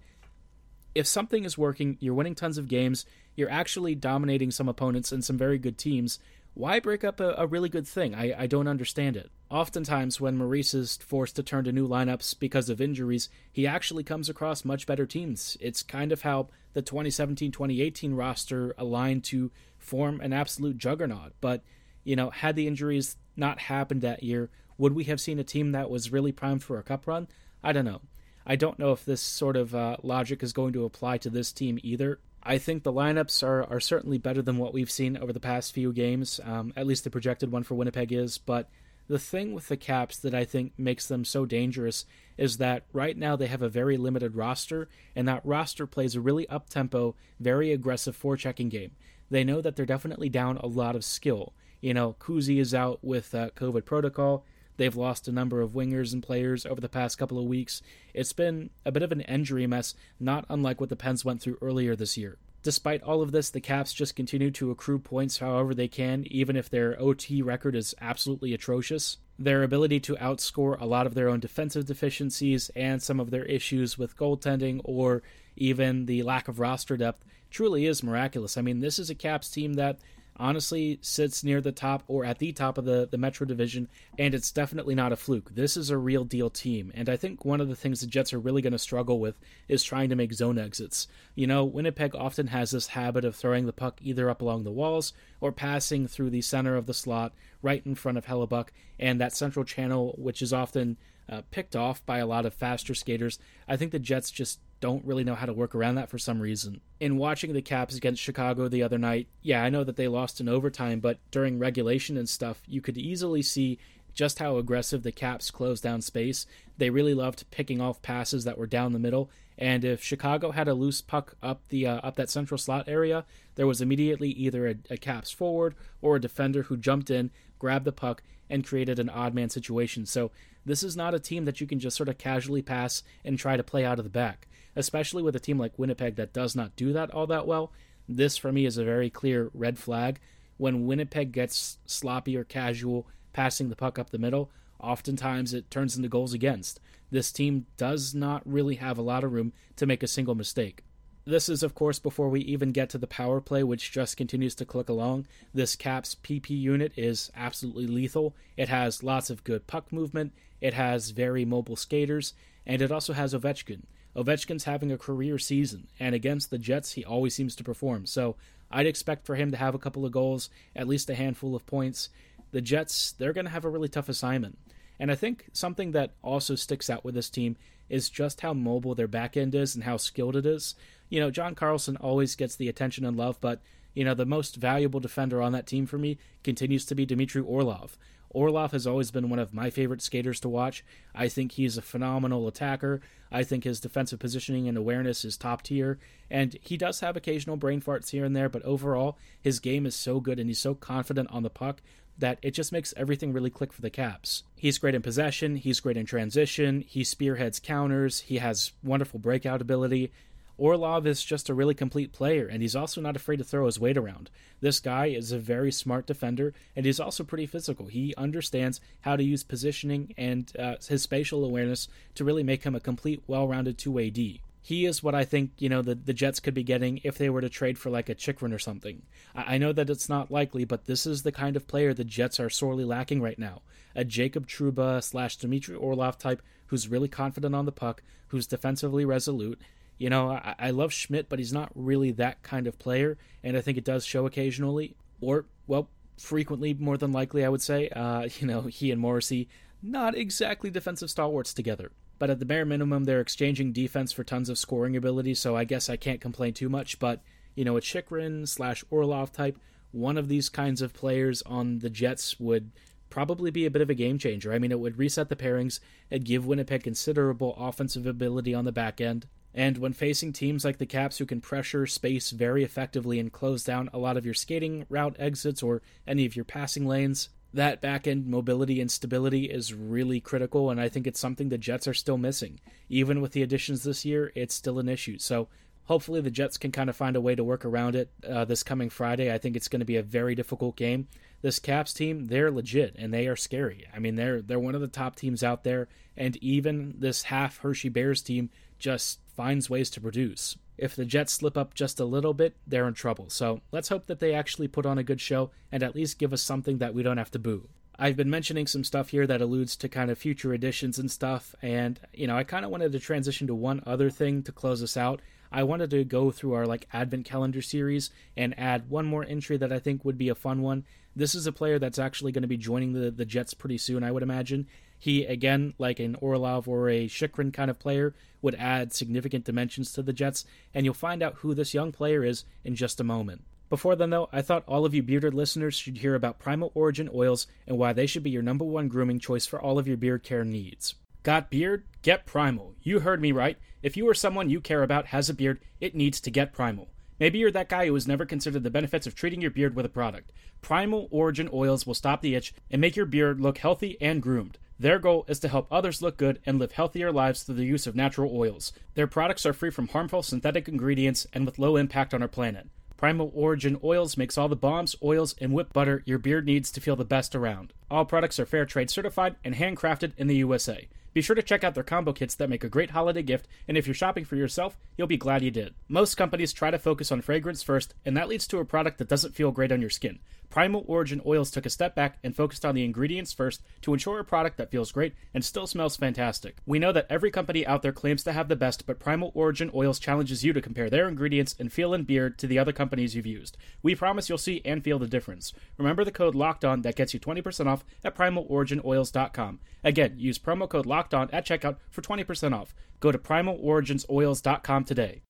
if 0.95 1.07
something 1.07 1.45
is 1.45 1.57
working, 1.57 1.97
you're 2.01 2.15
winning 2.15 2.35
tons 2.35 2.59
of 2.59 2.69
games, 2.69 3.07
you're 3.35 3.51
actually 3.51 3.95
dominating 3.95 4.51
some 4.51 4.69
opponents 4.69 5.11
and 5.11 5.25
some 5.25 5.39
very 5.39 5.59
good 5.59 5.79
teams, 5.79 6.19
why 6.55 6.81
break 6.81 7.03
up 7.03 7.21
a, 7.21 7.35
a 7.39 7.47
really 7.47 7.69
good 7.69 7.87
thing? 7.87 8.15
I, 8.15 8.43
I 8.43 8.47
don't 8.47 8.69
understand 8.69 9.17
it. 9.17 9.31
Oftentimes, 9.51 10.21
when 10.21 10.37
Maurice 10.37 10.75
is 10.75 10.97
forced 10.97 11.37
to 11.37 11.43
turn 11.43 11.65
to 11.65 11.73
new 11.73 11.89
lineups 11.89 12.39
because 12.39 12.69
of 12.69 12.81
injuries, 12.81 13.29
he 13.51 13.67
actually 13.67 14.03
comes 14.03 14.29
across 14.29 14.65
much 14.65 14.87
better 14.87 15.07
teams. 15.07 15.57
It's 15.61 15.83
kind 15.83 16.13
of 16.13 16.23
how 16.23 16.49
the 16.75 16.83
2017 16.83 17.53
2018 17.53 18.15
roster 18.15 18.75
aligned 18.77 19.25
to 19.25 19.51
form 19.79 20.21
an 20.21 20.33
absolute 20.33 20.79
juggernaut. 20.79 21.33
But, 21.41 21.63
you 22.05 22.17
know, 22.17 22.31
had 22.31 22.57
the 22.57 22.67
injuries 22.67 23.17
not 23.37 23.59
happened 23.59 24.03
that 24.03 24.23
year, 24.23 24.51
would 24.77 24.95
we 24.95 25.05
have 25.05 25.21
seen 25.21 25.39
a 25.39 25.45
team 25.45 25.73
that 25.73 25.91
was 25.91 26.13
really 26.13 26.33
primed 26.33 26.63
for 26.63 26.79
a 26.79 26.83
cup 26.83 27.07
run? 27.07 27.29
I 27.63 27.73
don't 27.73 27.85
know. 27.85 28.01
I 28.45 28.57
don't 28.57 28.79
know 28.79 28.93
if 28.93 29.05
this 29.05 29.23
sort 29.23 29.57
of 29.57 29.75
uh, 29.75 29.97
logic 30.03 30.43
is 30.43 30.53
going 30.53 30.73
to 30.73 30.85
apply 30.85 31.19
to 31.19 31.31
this 31.31 31.53
team 31.53 31.79
either. 31.83 32.19
I 32.45 32.59
think 32.59 32.83
the 32.83 32.93
lineups 32.93 33.43
are, 33.43 33.65
are 33.65 33.81
certainly 33.81 34.19
better 34.19 34.43
than 34.43 34.59
what 34.59 34.75
we've 34.75 34.91
seen 34.91 35.17
over 35.17 35.33
the 35.33 35.41
past 35.41 35.73
few 35.73 35.93
games. 35.93 36.41
Um, 36.45 36.73
at 36.77 36.87
least 36.87 37.05
the 37.05 37.11
projected 37.11 37.53
one 37.53 37.63
for 37.63 37.75
Winnipeg 37.75 38.13
is. 38.13 38.39
But 38.39 38.69
the 39.09 39.19
thing 39.19 39.55
with 39.55 39.69
the 39.69 39.77
Caps 39.77 40.19
that 40.19 40.35
I 40.35 40.45
think 40.45 40.73
makes 40.79 41.07
them 41.07 41.25
so 41.25 41.45
dangerous 41.45 42.05
is 42.37 42.57
that 42.59 42.85
right 42.93 43.17
now 43.17 43.37
they 43.37 43.47
have 43.47 43.63
a 43.63 43.69
very 43.69 43.97
limited 43.97 44.35
roster, 44.35 44.89
and 45.15 45.29
that 45.29 45.45
roster 45.45 45.87
plays 45.87 46.17
a 46.17 46.21
really 46.21 46.49
up 46.49 46.69
tempo, 46.69 47.15
very 47.39 47.73
aggressive 47.73 48.21
forechecking 48.21 48.71
game. 48.71 48.93
They 49.31 49.45
know 49.45 49.61
that 49.61 49.77
they're 49.77 49.87
definitely 49.87 50.29
down 50.29 50.57
a 50.59 50.67
lot 50.67 50.97
of 50.97 51.05
skill. 51.05 51.53
You 51.81 51.95
know, 51.95 52.17
Kuzi 52.21 52.61
is 52.61 52.75
out 52.75 53.01
with 53.03 53.35
uh, 53.35 53.51
COVID 53.51 53.85
protocol. 53.85 54.45
They've 54.77 54.95
lost 54.95 55.29
a 55.29 55.33
number 55.33 55.61
of 55.61 55.73
wingers 55.73 56.13
and 56.13 56.23
players 56.23 56.65
over 56.67 56.81
the 56.81 56.89
past 56.89 57.19
couple 57.19 57.39
of 57.39 57.45
weeks. 57.45 57.83
It's 58.15 58.33
been 58.33 58.71
a 58.85 58.93
bit 58.93 59.03
of 59.03 59.13
an 59.13 59.21
injury 59.23 59.67
mess, 59.67 59.95
not 60.19 60.47
unlike 60.49 60.81
what 60.81 60.89
the 60.89 60.97
Pens 60.97 61.25
went 61.25 61.41
through 61.41 61.59
earlier 61.61 61.95
this 61.95 62.17
year. 62.17 62.39
Despite 62.63 63.03
all 63.03 63.23
of 63.23 63.33
this, 63.33 63.51
the 63.51 63.61
Caps 63.61 63.93
just 63.93 64.15
continue 64.15 64.53
to 64.53 64.71
accrue 64.71 65.01
points 65.01 65.39
however 65.39 65.75
they 65.75 65.89
can, 65.89 66.25
even 66.31 66.55
if 66.55 66.71
their 66.71 67.01
OT 67.01 67.43
record 67.43 67.75
is 67.75 67.95
absolutely 68.01 68.55
atrocious. 68.55 69.19
Their 69.37 69.65
ability 69.65 69.99
to 70.01 70.15
outscore 70.17 70.81
a 70.81 70.87
lot 70.87 71.07
of 71.07 71.15
their 71.15 71.29
own 71.29 71.41
defensive 71.41 71.87
deficiencies 71.87 72.71
and 72.77 73.03
some 73.03 73.19
of 73.19 73.31
their 73.31 73.45
issues 73.47 73.99
with 73.99 74.17
goaltending 74.17 74.81
or 74.85 75.23
even 75.57 76.07
the 76.07 76.23
lack 76.23 76.47
of 76.47 76.61
roster 76.61 76.97
depth 76.97 77.25
truly 77.51 77.87
is 77.87 78.03
miraculous. 78.03 78.57
I 78.57 78.63
mean, 78.63 78.79
this 78.79 79.01
is 79.01 79.11
a 79.11 79.15
Caps 79.17 79.51
team 79.51 79.75
that 79.75 79.99
honestly 80.37 80.99
sits 81.03 81.45
near 81.45 81.61
the 81.61 81.73
top 81.73 82.03
or 82.07 82.25
at 82.25 82.39
the 82.39 82.53
top 82.53 82.79
of 82.79 82.85
the, 82.85 83.09
the 83.11 83.19
Metro 83.19 83.47
Division, 83.47 83.89
and 84.19 84.35
it's 84.35 84.51
definitely 84.51 84.95
not 84.95 85.13
a 85.13 85.17
fluke. 85.17 85.55
This 85.55 85.77
is 85.77 85.91
a 85.91 85.99
real 85.99 86.25
deal 86.25 86.51
team, 86.51 86.91
and 86.95 87.09
I 87.09 87.17
think 87.17 87.45
one 87.45 87.61
of 87.61 87.69
the 87.69 87.77
things 87.77 88.01
the 88.01 88.07
Jets 88.07 88.33
are 88.33 88.39
really 88.39 88.63
going 88.63 88.73
to 88.73 88.79
struggle 88.79 89.21
with 89.21 89.39
is 89.69 89.83
trying 89.83 90.09
to 90.09 90.17
make 90.17 90.33
zone 90.33 90.59
exits. 90.59 91.07
You 91.35 91.47
know, 91.47 91.65
Winnipeg 91.65 92.15
often 92.15 92.49
has 92.49 92.71
this 92.71 92.89
habit 92.89 93.25
of 93.25 93.37
throwing 93.37 93.67
the 93.67 93.73
puck 93.73 93.99
either 94.03 94.29
up 94.31 94.43
along 94.43 94.65
the 94.65 94.71
walls 94.71 95.13
or 95.41 95.53
passing 95.53 96.07
through 96.07 96.31
the 96.31 96.43
center 96.43 96.77
of 96.77 96.87
the 96.87 96.95
slot 96.95 97.33
right 97.63 97.85
in 97.87 97.95
front 97.95 98.19
of 98.19 98.27
Hellebuyck 98.27 98.69
and 98.99 99.21
that 99.21 99.37
central 99.37 99.65
channel, 99.65 100.15
which 100.19 100.43
is 100.43 100.53
often 100.53 100.97
uh, 101.29 101.43
picked 101.51 101.77
off 101.77 102.05
by 102.05 102.19
a 102.19 102.27
lot 102.27 102.47
of 102.47 102.55
faster 102.55 102.95
skaters. 102.95 103.39
I 103.69 103.77
think 103.77 103.93
the 103.93 103.99
Jets 103.99 104.31
just 104.31 104.61
don't 104.83 105.05
really 105.05 105.23
know 105.23 105.37
how 105.37 105.47
to 105.47 105.53
work 105.53 105.77
around 105.77 105.95
that 105.95 106.11
for 106.11 106.19
some 106.19 106.41
reason. 106.41 106.81
In 106.99 107.17
watching 107.17 107.53
the 107.53 107.63
Caps 107.63 107.97
against 107.97 108.21
Chicago 108.21 108.67
the 108.67 108.83
other 108.83 108.99
night, 108.99 109.29
yeah, 109.41 109.63
I 109.63 109.71
know 109.71 109.85
that 109.85 109.95
they 109.95 110.09
lost 110.09 110.41
in 110.41 110.49
overtime, 110.49 110.99
but 110.99 111.19
during 111.31 111.61
regulation 111.61 112.17
and 112.17 112.29
stuff, 112.29 112.63
you 112.67 112.81
could 112.81 112.99
easily 112.99 113.43
see 113.43 113.79
just 114.13 114.41
how 114.41 114.57
aggressive 114.57 115.05
the 115.05 115.13
Caps 115.13 115.53
closed 115.53 115.85
down 115.85 116.03
space. 116.03 116.47
They 116.79 116.91
really 116.91 117.15
loved 117.15 117.49
picking 117.53 117.81
off 117.81 118.03
passes 118.03 118.43
that 118.43 118.59
were 118.59 118.67
down 118.67 118.93
the 118.93 118.99
middle, 118.99 119.31
and 119.57 119.85
if 119.85 120.03
Chicago 120.03 120.51
had 120.51 120.67
a 120.67 120.75
loose 120.75 121.01
puck 121.01 121.37
up 121.41 121.63
the 121.69 121.87
uh, 121.87 121.99
up 121.99 122.17
that 122.17 122.29
central 122.29 122.59
slot 122.59 122.89
area, 122.89 123.25
there 123.55 123.69
was 123.69 123.81
immediately 123.81 124.31
either 124.31 124.67
a, 124.67 124.75
a 124.91 124.97
Caps 124.97 125.31
forward 125.31 125.77
or 126.01 126.17
a 126.17 126.21
defender 126.21 126.65
who 126.65 126.77
jumped 126.77 127.09
in, 127.09 127.31
grabbed 127.61 127.85
the 127.85 127.93
puck, 127.93 128.25
and 128.51 128.67
created 128.67 128.99
an 128.99 129.09
odd 129.09 129.33
man 129.33 129.49
situation. 129.49 130.07
So 130.07 130.33
this 130.67 130.83
is 130.83 130.97
not 130.97 131.15
a 131.15 131.21
team 131.21 131.45
that 131.45 131.61
you 131.61 131.69
can 131.69 131.79
just 131.79 131.97
sort 131.97 132.09
of 132.09 132.19
casually 132.19 132.63
pass 132.63 133.05
and 133.25 133.39
try 133.39 133.57
to 133.57 133.63
play 133.63 133.85
out 133.85 134.01
of 134.01 134.05
the 134.05 134.11
back 134.11 134.49
especially 134.77 135.23
with 135.23 135.37
a 135.37 135.41
team 135.41 135.59
like 135.59 135.79
Winnipeg 135.79 136.17
that 136.17 136.33
does 136.33 136.55
not 136.55 136.77
do 136.77 136.93
that 136.93 137.11
all 137.11 137.27
that 137.27 137.47
well. 137.47 137.73
This, 138.09 138.37
for 138.37 138.53
me, 138.53 138.67
is 138.67 138.79
a 138.79 138.85
very 138.85 139.11
clear 139.11 139.51
red 139.55 139.79
flag. 139.79 140.21
When 140.57 140.87
Winnipeg 140.87 141.33
gets 141.33 141.79
sloppy 141.87 142.37
or 142.37 142.45
casual 142.45 143.07
passing 143.33 143.69
the 143.69 143.77
puck 143.77 143.99
up 143.99 144.11
the 144.11 144.19
middle, 144.19 144.51
oftentimes 144.81 145.55
it 145.55 145.71
turns 145.71 145.97
into 145.97 146.09
goals 146.09 146.35
against. 146.35 146.81
This 147.11 147.33
team 147.33 147.67
does 147.77 148.15
not 148.15 148.43
really 148.45 148.77
have 148.77 148.99
a 148.99 149.03
lot 149.03 149.25
of 149.25 149.33
room 149.33 149.53
to 149.77 149.87
make 149.87 150.03
a 150.03 150.09
single 150.09 150.35
mistake. 150.35 150.83
This 151.25 151.49
is, 151.49 151.63
of 151.63 151.75
course, 151.75 152.01
before 152.01 152.29
we 152.29 152.41
even 152.41 152.73
get 152.73 152.91
to 152.91 152.99
the 152.99 153.07
power 153.07 153.41
play, 153.41 153.63
which 153.63 153.93
just 153.93 154.17
continues 154.17 154.57
to 154.57 154.65
click 154.65 154.89
along. 154.89 155.27
This 155.55 155.77
Caps 155.77 156.17
PP 156.17 156.51
unit 156.51 156.93
is 156.97 157.31
absolutely 157.37 157.87
lethal. 157.87 158.35
It 158.57 158.69
has 158.69 159.05
lots 159.05 159.31
of 159.31 159.45
good 159.45 159.69
puck 159.69 159.93
movement, 159.93 160.33
it 160.61 160.75
has 160.75 161.11
very 161.11 161.45
mobile 161.45 161.77
skaters, 161.77 162.35
and 162.67 162.83
it 162.83 162.91
also 162.91 163.13
has 163.13 163.35
Ovechkin. 163.35 163.83
Ovechkin's 164.17 164.65
having 164.65 164.93
a 164.93 164.99
career 164.99 165.39
season, 165.39 165.89
and 165.99 166.15
against 166.15 166.51
the 166.51 166.59
Jets, 166.59 166.93
he 166.93 167.05
always 167.05 167.35
seems 167.35 167.57
to 167.57 167.65
perform. 167.65 168.07
So 168.07 168.37
I'd 168.71 168.87
expect 168.87 169.27
for 169.27 169.37
him 169.37 169.51
to 169.51 169.57
have 169.57 169.75
a 169.75 169.79
couple 169.79 170.05
of 170.05 170.13
goals, 170.13 170.51
at 170.75 170.89
least 170.89 171.11
a 171.11 171.15
handful 171.15 171.55
of 171.55 171.67
points. 171.67 172.09
The 172.51 172.61
Jets, 172.61 173.13
they're 173.13 173.33
going 173.33 173.47
to 173.47 173.51
have 173.51 173.65
a 173.65 173.71
really 173.71 173.89
tough 173.89 174.09
assignment. 174.09 174.59
And 174.99 175.11
I 175.11 175.15
think 175.15 175.47
something 175.53 175.93
that 175.93 176.13
also 176.23 176.55
sticks 176.55 176.89
out 176.91 177.05
with 177.05 177.15
this 177.15 177.31
team 177.31 177.57
is 177.89 178.09
just 178.09 178.41
how 178.41 178.55
mobile 178.55 178.95
their 178.95 179.09
back 179.09 179.37
end 179.37 179.55
is 179.55 179.75
and 179.75 179.85
how 179.85 179.97
skilled 179.97 180.37
it 180.37 180.47
is. 180.47 180.75
You 181.09 181.21
know, 181.21 181.31
John 181.31 181.55
Carlson 181.55 181.97
always 181.97 182.37
gets 182.37 182.57
the 182.57 182.69
attention 182.69 183.05
and 183.05 183.17
love, 183.17 183.39
but, 183.41 183.61
you 183.95 184.05
know, 184.05 184.15
the 184.15 184.25
most 184.25 184.57
valuable 184.57 185.01
defender 185.01 185.43
on 185.43 185.53
that 185.53 185.67
team 185.67 185.87
for 185.87 185.99
me 185.99 186.19
continues 186.45 186.85
to 186.87 186.95
be 186.95 187.05
Dmitry 187.05 187.43
Orlov. 187.43 187.99
Orlov 188.35 188.73
has 188.73 188.87
always 188.87 189.11
been 189.11 189.31
one 189.31 189.39
of 189.39 189.55
my 189.55 189.71
favorite 189.71 190.03
skaters 190.03 190.41
to 190.41 190.49
watch. 190.49 190.85
I 191.15 191.29
think 191.29 191.53
he's 191.53 191.77
a 191.77 191.83
phenomenal 191.83 192.49
attacker. 192.49 193.01
I 193.31 193.45
think 193.45 193.65
his 193.65 193.81
defensive 193.81 194.19
positioning 194.19 194.69
and 194.69 194.77
awareness 194.77 195.25
is 195.25 195.37
top 195.37 195.63
tier. 195.63 195.99
And 196.31 196.57
he 196.61 196.77
does 196.77 197.01
have 197.01 197.17
occasional 197.17 197.57
brain 197.57 197.81
farts 197.81 198.11
here 198.11 198.25
and 198.25 198.35
there, 198.35 198.49
but 198.49 198.63
overall, 198.63 199.19
his 199.41 199.61
game 199.61 199.87
is 199.87 199.95
so 199.95 200.21
good 200.21 200.39
and 200.39 200.49
he's 200.49 200.59
so 200.59 200.75
confident 200.75 201.31
on 201.31 201.43
the 201.43 201.51
puck 201.51 201.83
that 202.19 202.39
it 202.43 202.53
just 202.53 202.73
makes 202.73 202.93
everything 202.97 203.33
really 203.33 203.51
click 203.51 203.73
for 203.73 203.83
the 203.83 203.91
Caps. 203.91 204.45
He's 204.57 204.79
great 204.79 204.95
in 204.95 205.03
possession, 205.03 205.57
he's 205.57 205.81
great 205.81 205.97
in 205.97 206.07
transition, 206.07 206.83
he 206.87 207.05
spearheads 207.05 207.59
counters, 207.59 208.21
he 208.21 208.39
has 208.39 208.73
wonderful 208.83 209.19
breakout 209.19 209.61
ability. 209.61 210.13
Orlov 210.59 211.07
is 211.07 211.25
just 211.25 211.49
a 211.49 211.55
really 211.55 211.75
complete 211.75 212.13
player, 212.13 212.47
and 212.47 212.63
he's 212.63 212.77
also 212.77 213.01
not 213.01 213.17
afraid 213.17 213.39
to 213.39 213.45
throw 213.45 213.67
his 213.67 213.81
weight 213.81 213.97
around. 213.97 214.31
This 214.61 214.81
guy 214.81 215.07
is 215.07 215.33
a 215.33 215.39
very 215.39 215.73
smart 215.73 216.07
defender, 216.07 216.55
and 216.77 216.87
he's 216.87 217.01
also 217.01 217.25
pretty 217.25 217.47
physical. 217.47 217.87
He 217.87 218.15
understands 218.17 218.81
how 219.01 219.17
to 219.17 219.25
use 219.25 219.43
positioning 219.43 220.15
and 220.17 220.53
uh, 220.59 220.77
his 220.89 221.03
spatial 221.03 221.45
awareness 221.45 221.89
to 222.15 222.25
really 222.25 222.43
make 222.43 222.65
him 222.65 222.75
a 222.75 222.81
complete, 222.81 223.23
well 223.27 223.49
rounded 223.49 223.79
two 223.79 223.93
way 223.93 224.11
D. 224.11 224.41
He 224.65 224.87
is 224.87 225.03
what 225.03 225.15
I 225.15 225.25
think, 225.25 225.51
you 225.59 225.69
know, 225.69 225.83
the, 225.83 225.97
the 225.97 226.13
Jets 226.13 226.39
could 226.39 226.55
be 226.55 226.63
getting 226.63 227.01
if 227.03 227.19
they 227.19 227.29
were 227.29 227.41
to 227.41 227.49
trade 227.49 227.79
for 227.79 227.91
like 227.91 228.09
a 228.09 228.15
Chychrun 228.15 228.53
or 228.53 228.61
something. 228.61 229.03
I, 229.35 229.55
I 229.55 229.59
know 229.59 229.73
that 229.73 229.91
it's 229.91 230.09
not 230.09 230.31
likely, 230.31 230.65
but 230.65 230.85
this 230.85 231.05
is 231.05 231.23
the 231.23 231.33
kind 231.33 231.57
of 231.57 231.67
player 231.67 231.93
the 231.93 232.05
Jets 232.05 232.39
are 232.39 232.49
sorely 232.49 232.85
lacking 232.85 233.21
right 233.21 233.39
now. 233.39 233.63
A 233.97 234.05
Jacob 234.05 234.47
Trouba 234.47 235.03
slash 235.03 235.37
Dmitry 235.37 235.75
Orlov 235.75 236.17
type 236.17 236.43
who's 236.73 236.89
really 236.89 237.09
confident 237.09 237.55
on 237.55 237.67
the 237.67 237.71
puck, 237.71 238.03
who's 238.29 238.47
defensively 238.47 239.05
resolute, 239.05 239.61
you 240.03 240.11
know, 240.11 240.31
I, 240.31 240.57
I 240.59 240.71
love 240.71 240.93
Schmidt, 240.93 241.29
but 241.29 241.39
he's 241.39 241.53
not 241.53 241.71
really 241.77 242.11
that 242.13 242.43
kind 242.43 242.67
of 242.67 242.77
player, 242.77 243.17
and 243.45 243.57
I 243.57 243.61
think 243.61 243.79
it 243.79 243.85
does 243.85 244.05
show 244.05 244.27
occasionally, 244.27 244.97
or 245.21 245.45
well, 245.69 245.89
frequently, 246.19 246.75
more 246.75 246.97
than 246.97 247.13
likely, 247.13 247.45
I 247.45 247.49
would 247.49 247.63
say. 247.63 247.89
Uh, 247.89 248.29
you 248.41 248.49
know, 248.49 248.63
he 248.63 248.91
and 248.91 249.01
Morrissey 249.01 249.49
not 249.81 250.17
exactly 250.17 250.71
defensive 250.71 251.09
stalwarts 251.09 251.55
together. 251.55 251.93
But 252.19 252.31
at 252.31 252.41
the 252.41 252.45
bare 252.45 252.65
minimum, 252.65 253.05
they're 253.05 253.21
exchanging 253.21 253.73
defense 253.73 254.11
for 254.11 254.25
tons 254.25 254.49
of 254.49 254.59
scoring 254.59 254.97
ability, 254.97 255.35
so 255.35 255.57
I 255.57 255.63
guess 255.63 255.89
I 255.89 255.97
can't 255.97 256.21
complain 256.21 256.53
too 256.53 256.69
much. 256.69 256.99
But, 256.99 257.21
you 257.55 257.65
know, 257.65 257.77
a 257.77 257.81
Chychrun 257.81 258.47
slash 258.49 258.85
Orlov 258.91 259.31
type, 259.31 259.57
one 259.93 260.19
of 260.19 260.27
these 260.27 260.49
kinds 260.49 260.83
of 260.83 260.93
players 260.93 261.43
on 261.43 261.79
the 261.79 261.91
Jets 261.91 262.41
would 262.41 262.73
probably 263.09 263.53
be 263.53 263.67
a 263.67 263.71
bit 263.71 263.83
of 263.83 263.91
a 263.91 263.95
game 263.95 264.19
changer. 264.19 264.53
I 264.53 264.59
mean, 264.59 264.73
it 264.73 264.81
would 264.81 264.99
reset 264.99 265.29
the 265.29 265.37
pairings, 265.37 265.79
and 266.11 266.25
give 266.25 266.47
Winnipeg 266.47 266.83
considerable 266.83 267.55
offensive 267.57 268.07
ability 268.07 268.53
on 268.53 268.65
the 268.65 268.73
back 268.73 269.01
end, 269.01 269.27
And 269.55 269.79
when 269.79 269.93
facing 269.93 270.33
teams 270.33 270.65
like 270.65 270.79
the 270.79 270.87
Caps 270.87 271.19
who 271.19 271.27
can 271.27 271.41
pressure 271.41 271.87
space 271.87 272.31
very 272.31 272.65
effectively 272.65 273.19
and 273.19 273.31
close 273.31 273.65
down 273.65 273.91
a 273.93 273.99
lot 273.99 274.17
of 274.17 274.25
your 274.25 274.35
skating 274.35 274.87
route 274.89 275.17
exits 275.19 275.63
or 275.63 275.83
any 276.07 276.25
of 276.25 276.35
your 276.35 276.45
passing 276.45 276.87
lanes, 276.87 277.29
that 277.55 277.83
back 277.83 278.07
end 278.07 278.27
mobility 278.27 278.81
and 278.81 278.91
stability 278.91 279.45
is 279.45 279.75
really 279.75 280.21
critical, 280.21 280.71
and 280.71 280.81
I 280.81 280.89
think 280.89 281.07
it's 281.07 281.21
something 281.21 281.49
the 281.49 281.59
Jets 281.59 281.87
are 281.87 281.95
still 281.95 282.17
missing. 282.17 282.61
Even 282.89 283.21
with 283.21 283.33
the 283.33 283.43
additions 283.43 283.83
this 283.83 284.05
year, 284.05 284.33
it's 284.35 284.55
still 284.55 284.79
an 284.79 284.89
issue. 284.89 285.19
So 285.19 285.49
hopefully 285.85 286.23
the 286.23 286.31
Jets 286.31 286.57
can 286.57 286.73
kind 286.73 286.89
of 286.89 286.97
find 286.97 287.15
a 287.15 287.21
way 287.21 287.35
to 287.35 287.45
work 287.45 287.65
around 287.65 287.95
it 287.95 288.11
uh, 288.27 288.47
this 288.47 288.63
coming 288.63 288.89
Friday. 288.89 289.33
I 289.33 289.39
think 289.39 289.57
it's 289.57 289.69
going 289.69 289.81
to 289.81 289.87
be 289.87 289.97
a 289.97 290.03
very 290.03 290.35
difficult 290.35 290.77
game. 290.77 291.09
This 291.43 291.59
Caps 291.59 291.93
team, 291.93 292.29
they're 292.29 292.51
legit 292.51 292.95
and 292.97 293.13
they 293.13 293.27
are 293.27 293.37
scary. 293.37 293.87
I 293.95 293.99
mean, 293.99 294.15
they're 294.15 294.41
they're 294.41 294.59
one 294.59 294.75
of 294.75 294.81
the 294.81 294.89
top 294.89 295.17
teams 295.17 295.43
out 295.43 295.65
there, 295.65 295.89
and 296.17 296.37
even 296.37 296.95
this 296.99 297.25
half 297.25 297.59
Hershey 297.59 297.89
Bears 297.89 298.23
team 298.23 298.49
just 298.79 299.19
finds 299.37 299.69
ways 299.69 299.91
to 299.91 300.01
produce. 300.01 300.57
If 300.79 300.97
the 300.97 301.05
Jets 301.05 301.35
slip 301.35 301.57
up 301.57 301.75
just 301.75 302.01
a 302.01 302.05
little 302.05 302.33
bit, 302.33 302.57
they're 302.67 302.89
in 302.89 302.95
trouble. 302.95 303.29
So 303.29 303.61
let's 303.73 303.89
hope 303.89 304.07
that 304.07 304.21
they 304.21 304.35
actually 304.35 304.69
put 304.69 304.87
on 304.87 304.99
a 304.99 305.05
good 305.05 305.21
show 305.21 305.51
and 305.71 305.83
at 305.83 305.95
least 305.95 306.19
give 306.19 306.33
us 306.33 306.43
something 306.43 306.79
that 306.79 306.95
we 306.95 307.03
don't 307.03 307.19
have 307.19 307.31
to 307.33 307.39
boo. 307.39 307.69
I've 307.99 308.17
been 308.17 308.31
mentioning 308.31 308.67
some 308.67 308.85
stuff 308.85 309.11
here 309.11 309.27
that 309.27 309.43
alludes 309.43 309.77
to 309.77 309.89
kind 309.89 310.11
of 310.11 310.19
future 310.19 310.55
editions 310.55 310.99
and 310.99 311.11
stuff, 311.11 311.55
and 311.61 312.01
you 312.15 312.27
know, 312.27 312.37
I 312.37 312.45
kind 312.45 312.65
of 312.65 312.71
wanted 312.71 312.93
to 312.93 313.01
transition 313.01 313.47
to 313.49 313.55
one 313.55 313.83
other 313.87 314.11
thing 314.11 314.43
to 314.45 314.53
close 314.53 314.83
us 314.83 314.97
out. 314.97 315.21
I 315.53 315.65
wanted 315.65 315.91
to 315.91 316.05
go 316.05 316.31
through 316.31 316.55
our 316.55 316.67
like 316.67 316.89
advent 316.93 317.27
calendar 317.27 317.61
series 317.61 318.11
and 318.37 318.59
add 318.59 318.89
one 318.89 319.05
more 319.05 319.25
entry 319.25 319.59
that 319.59 319.73
I 319.73 319.79
think 319.79 320.05
would 320.05 320.17
be 320.17 320.31
a 320.31 320.35
fun 320.35 320.63
one. 320.63 320.85
This 321.15 321.35
is 321.35 321.47
a 321.47 321.53
player 321.53 321.79
that's 321.79 321.99
actually 321.99 322.33
going 322.33 322.43
to 322.43 322.49
be 322.49 322.57
joining 322.57 322.93
the 322.93 323.11
the 323.11 323.25
Jets 323.25 323.55
pretty 323.55 323.79
soon, 323.79 324.03
I 324.03 324.13
would 324.13 324.23
imagine. 324.23 324.67
He 324.99 325.25
again, 325.25 325.75
like 325.79 325.99
an 326.01 326.17
Orlov 326.21 326.69
or 326.69 326.89
a 326.89 327.09
Chychrun 327.09 327.53
kind 327.53 327.71
of 327.71 327.79
player, 327.79 328.15
would 328.41 328.55
add 328.55 328.93
significant 328.93 329.45
dimensions 329.45 329.93
to 329.93 330.03
the 330.03 330.13
Jets, 330.13 330.45
and 330.73 330.85
you'll 330.85 330.95
find 330.95 331.23
out 331.23 331.37
who 331.37 331.55
this 331.55 331.75
young 331.75 331.93
player 331.93 332.25
is 332.25 332.45
in 332.65 332.77
just 332.77 333.01
a 333.01 333.05
moment. 333.05 333.43
Before 333.69 333.97
then, 333.97 334.11
though, 334.11 334.29
I 334.33 334.43
thought 334.43 334.65
all 334.69 334.85
of 334.85 334.95
you 334.95 335.03
bearded 335.03 335.33
listeners 335.33 335.75
should 335.75 335.97
hear 335.97 336.15
about 336.15 336.39
Primal 336.39 336.73
Origin 336.75 337.09
oils 337.15 337.47
and 337.67 337.79
why 337.79 337.95
they 337.95 338.07
should 338.07 338.23
be 338.23 338.29
your 338.29 338.43
number 338.43 338.67
one 338.67 338.89
grooming 338.89 339.19
choice 339.19 339.47
for 339.47 339.59
all 339.59 339.79
of 339.79 339.89
your 339.89 339.97
beard 339.97 340.23
care 340.23 340.45
needs. 340.45 340.95
Got 341.23 341.51
beard? 341.51 341.85
Get 342.03 342.27
Primal. 342.27 342.75
You 342.83 343.01
heard 343.01 343.23
me 343.23 343.33
right. 343.33 343.57
If 343.83 343.97
you 343.97 344.07
or 344.07 344.13
someone 344.13 344.51
you 344.51 344.61
care 344.61 344.83
about 344.83 345.07
has 345.07 345.31
a 345.31 345.35
beard, 345.35 345.59
it 345.81 345.95
needs 345.95 346.21
to 346.21 346.31
get 346.31 346.53
Primal. 346.53 346.89
Maybe 347.23 347.39
you're 347.39 347.53
that 347.53 347.69
guy 347.69 347.87
who 347.87 347.95
has 347.95 348.09
never 348.09 348.27
considered 348.27 348.65
the 348.65 348.69
benefits 348.71 349.07
of 349.07 349.15
treating 349.15 349.41
your 349.41 349.53
beard 349.53 349.77
with 349.77 349.87
a 349.87 349.89
product. 349.89 350.33
Primal 350.61 351.07
Origin 351.13 351.49
oils 351.53 351.87
will 351.87 351.95
stop 351.95 352.21
the 352.21 352.35
itch 352.35 352.53
and 352.69 352.81
make 352.81 352.97
your 352.97 353.07
beard 353.07 353.41
look 353.41 353.59
healthy 353.59 353.97
and 354.01 354.21
groomed. 354.21 354.59
Their 354.77 354.99
goal 354.99 355.25
is 355.29 355.39
to 355.39 355.49
help 355.49 355.69
others 355.71 356.03
look 356.03 356.17
good 356.17 356.41
and 356.45 356.59
live 356.59 356.73
healthier 356.73 357.13
lives 357.13 357.45
through 357.45 357.55
the 357.55 357.65
use 357.65 357.87
of 357.87 357.95
natural 357.95 358.37
oils. 358.37 358.73
Their 358.95 359.07
products 359.07 359.47
are 359.47 359.53
free 359.53 359.71
from 359.71 359.87
harmful 359.87 360.25
synthetic 360.25 360.67
ingredients 360.67 361.29
and 361.33 361.47
with 361.47 361.61
low 361.61 361.77
impact 361.77 362.13
on 362.13 362.23
our 362.23 362.29
planet. 362.29 362.69
Primal 362.97 363.31
Origin 363.37 363.79
Oils 363.85 364.17
makes 364.17 364.37
all 364.37 364.49
the 364.49 364.57
balms, 364.57 364.97
oils, 365.01 365.37
and 365.41 365.53
whipped 365.53 365.73
butter 365.73 366.03
your 366.05 366.19
beard 366.19 366.45
needs 366.45 366.73
to 366.73 366.81
feel 366.81 366.97
the 366.97 367.05
best 367.05 367.37
around. 367.37 367.73
All 367.89 368.05
products 368.05 368.41
are 368.41 368.47
fair 368.47 368.67
trade 368.67 368.91
certified 368.91 369.37
and 369.45 369.55
handcrafted 369.55 370.11
in 370.17 370.27
the 370.27 370.39
USA. 370.39 370.89
Be 371.13 371.21
sure 371.21 371.37
to 371.37 371.43
check 371.43 371.63
out 371.63 371.75
their 371.75 371.83
combo 371.83 372.13
kits 372.13 372.35
that 372.37 372.49
make 372.49 372.65
a 372.65 372.69
great 372.69 372.91
holiday 372.91 373.23
gift, 373.23 373.47
and 373.69 373.77
if 373.77 373.87
you're 373.87 373.95
shopping 373.95 374.25
for 374.25 374.37
yourself, 374.37 374.79
you'll 374.97 375.07
be 375.07 375.19
glad 375.19 375.43
you 375.43 375.51
did. 375.51 375.75
Most 375.89 376.15
companies 376.15 376.53
try 376.53 376.71
to 376.71 376.79
focus 376.79 377.13
on 377.13 377.21
fragrance 377.21 377.63
first, 377.63 377.95
and 378.05 378.17
that 378.17 378.29
leads 378.29 378.47
to 378.47 378.59
a 378.59 378.65
product 378.65 378.97
that 378.99 379.09
doesn't 379.09 379.35
feel 379.35 379.51
great 379.51 379.73
on 379.73 379.81
your 379.81 379.91
skin. 379.91 380.21
Primal 380.53 380.85
Origin 380.87 381.23
Oils 381.25 381.51
took 381.51 381.65
a 381.65 381.71
step 381.71 381.95
back 381.95 382.19
and 382.23 382.37
focused 382.37 382.67
on 382.67 382.75
the 382.75 382.85
ingredients 382.85 383.33
first 383.33 383.63
to 383.81 383.95
ensure 383.95 384.19
a 384.19 384.25
product 384.25 384.59
that 384.59 384.71
feels 384.71 384.93
great 384.93 385.15
and 385.33 385.43
still 385.43 385.67
smells 385.67 385.97
fantastic. 385.97 386.59
We 386.67 386.79
know 386.79 386.93
that 386.93 387.07
every 387.09 387.31
company 387.31 387.67
out 387.67 387.81
there 387.81 387.91
claims 387.91 388.23
to 388.25 388.35
have 388.35 388.49
the 388.49 388.55
best, 388.55 388.87
but 388.87 388.99
Primal 388.99 389.33
Origin 389.35 389.71
Oils 389.75 389.99
challenges 389.99 390.45
you 390.45 390.53
to 390.53 390.61
compare 390.61 390.91
their 390.91 391.09
ingredients 391.09 391.57
and 391.59 391.73
feel 391.73 391.95
and 391.95 392.07
beard 392.07 392.37
to 392.37 392.47
the 392.47 392.59
other 392.59 392.73
companies 392.73 393.17
you've 393.17 393.25
used. 393.25 393.57
We 393.83 393.95
promise 393.95 394.29
you'll 394.29 394.37
see 394.37 394.61
and 394.63 394.85
feel 394.85 394.99
the 394.99 395.07
difference. 395.07 395.55
Remember 395.79 396.05
the 396.05 396.13
code 396.13 396.35
Locked 396.35 396.67
On 396.67 396.83
that 396.83 396.97
gets 396.97 397.15
you 397.15 397.21
20% 397.21 397.67
off 397.67 397.83
at 398.05 398.15
primaloriginoils.com. 398.15 399.61
Again, 399.83 400.15
use 400.19 400.39
promo 400.39 400.69
code 400.69 400.85
Locked 400.85 401.15
On 401.15 401.31
at 401.31 401.47
checkout 401.47 401.77
for 401.89 402.03
20% 402.03 402.53
off. 402.53 402.75
Go 403.01 403.11
to 403.11 403.17
primaloriginsoils.com 403.17 404.85
today. 404.85 405.23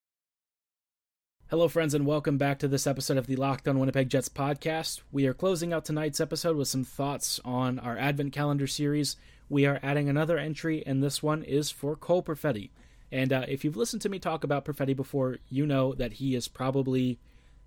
Hello, 1.52 1.68
friends, 1.68 1.92
and 1.92 2.06
welcome 2.06 2.38
back 2.38 2.58
to 2.60 2.66
this 2.66 2.86
episode 2.86 3.18
of 3.18 3.26
the 3.26 3.36
Locked 3.36 3.68
On 3.68 3.78
Winnipeg 3.78 4.08
Jets 4.08 4.30
podcast. 4.30 5.02
We 5.12 5.26
are 5.26 5.34
closing 5.34 5.70
out 5.70 5.84
tonight's 5.84 6.18
episode 6.18 6.56
with 6.56 6.68
some 6.68 6.82
thoughts 6.82 7.40
on 7.44 7.78
our 7.78 7.98
Advent 7.98 8.32
Calendar 8.32 8.66
series. 8.66 9.16
We 9.50 9.66
are 9.66 9.78
adding 9.82 10.08
another 10.08 10.38
entry, 10.38 10.82
and 10.86 11.02
this 11.02 11.22
one 11.22 11.42
is 11.42 11.70
for 11.70 11.94
Cole 11.94 12.22
Perfetti. 12.22 12.70
And 13.12 13.34
uh, 13.34 13.44
if 13.48 13.64
you've 13.66 13.76
listened 13.76 14.00
to 14.00 14.08
me 14.08 14.18
talk 14.18 14.44
about 14.44 14.64
Perfetti 14.64 14.96
before, 14.96 15.40
you 15.50 15.66
know 15.66 15.92
that 15.92 16.14
he 16.14 16.34
is 16.34 16.48
probably 16.48 17.18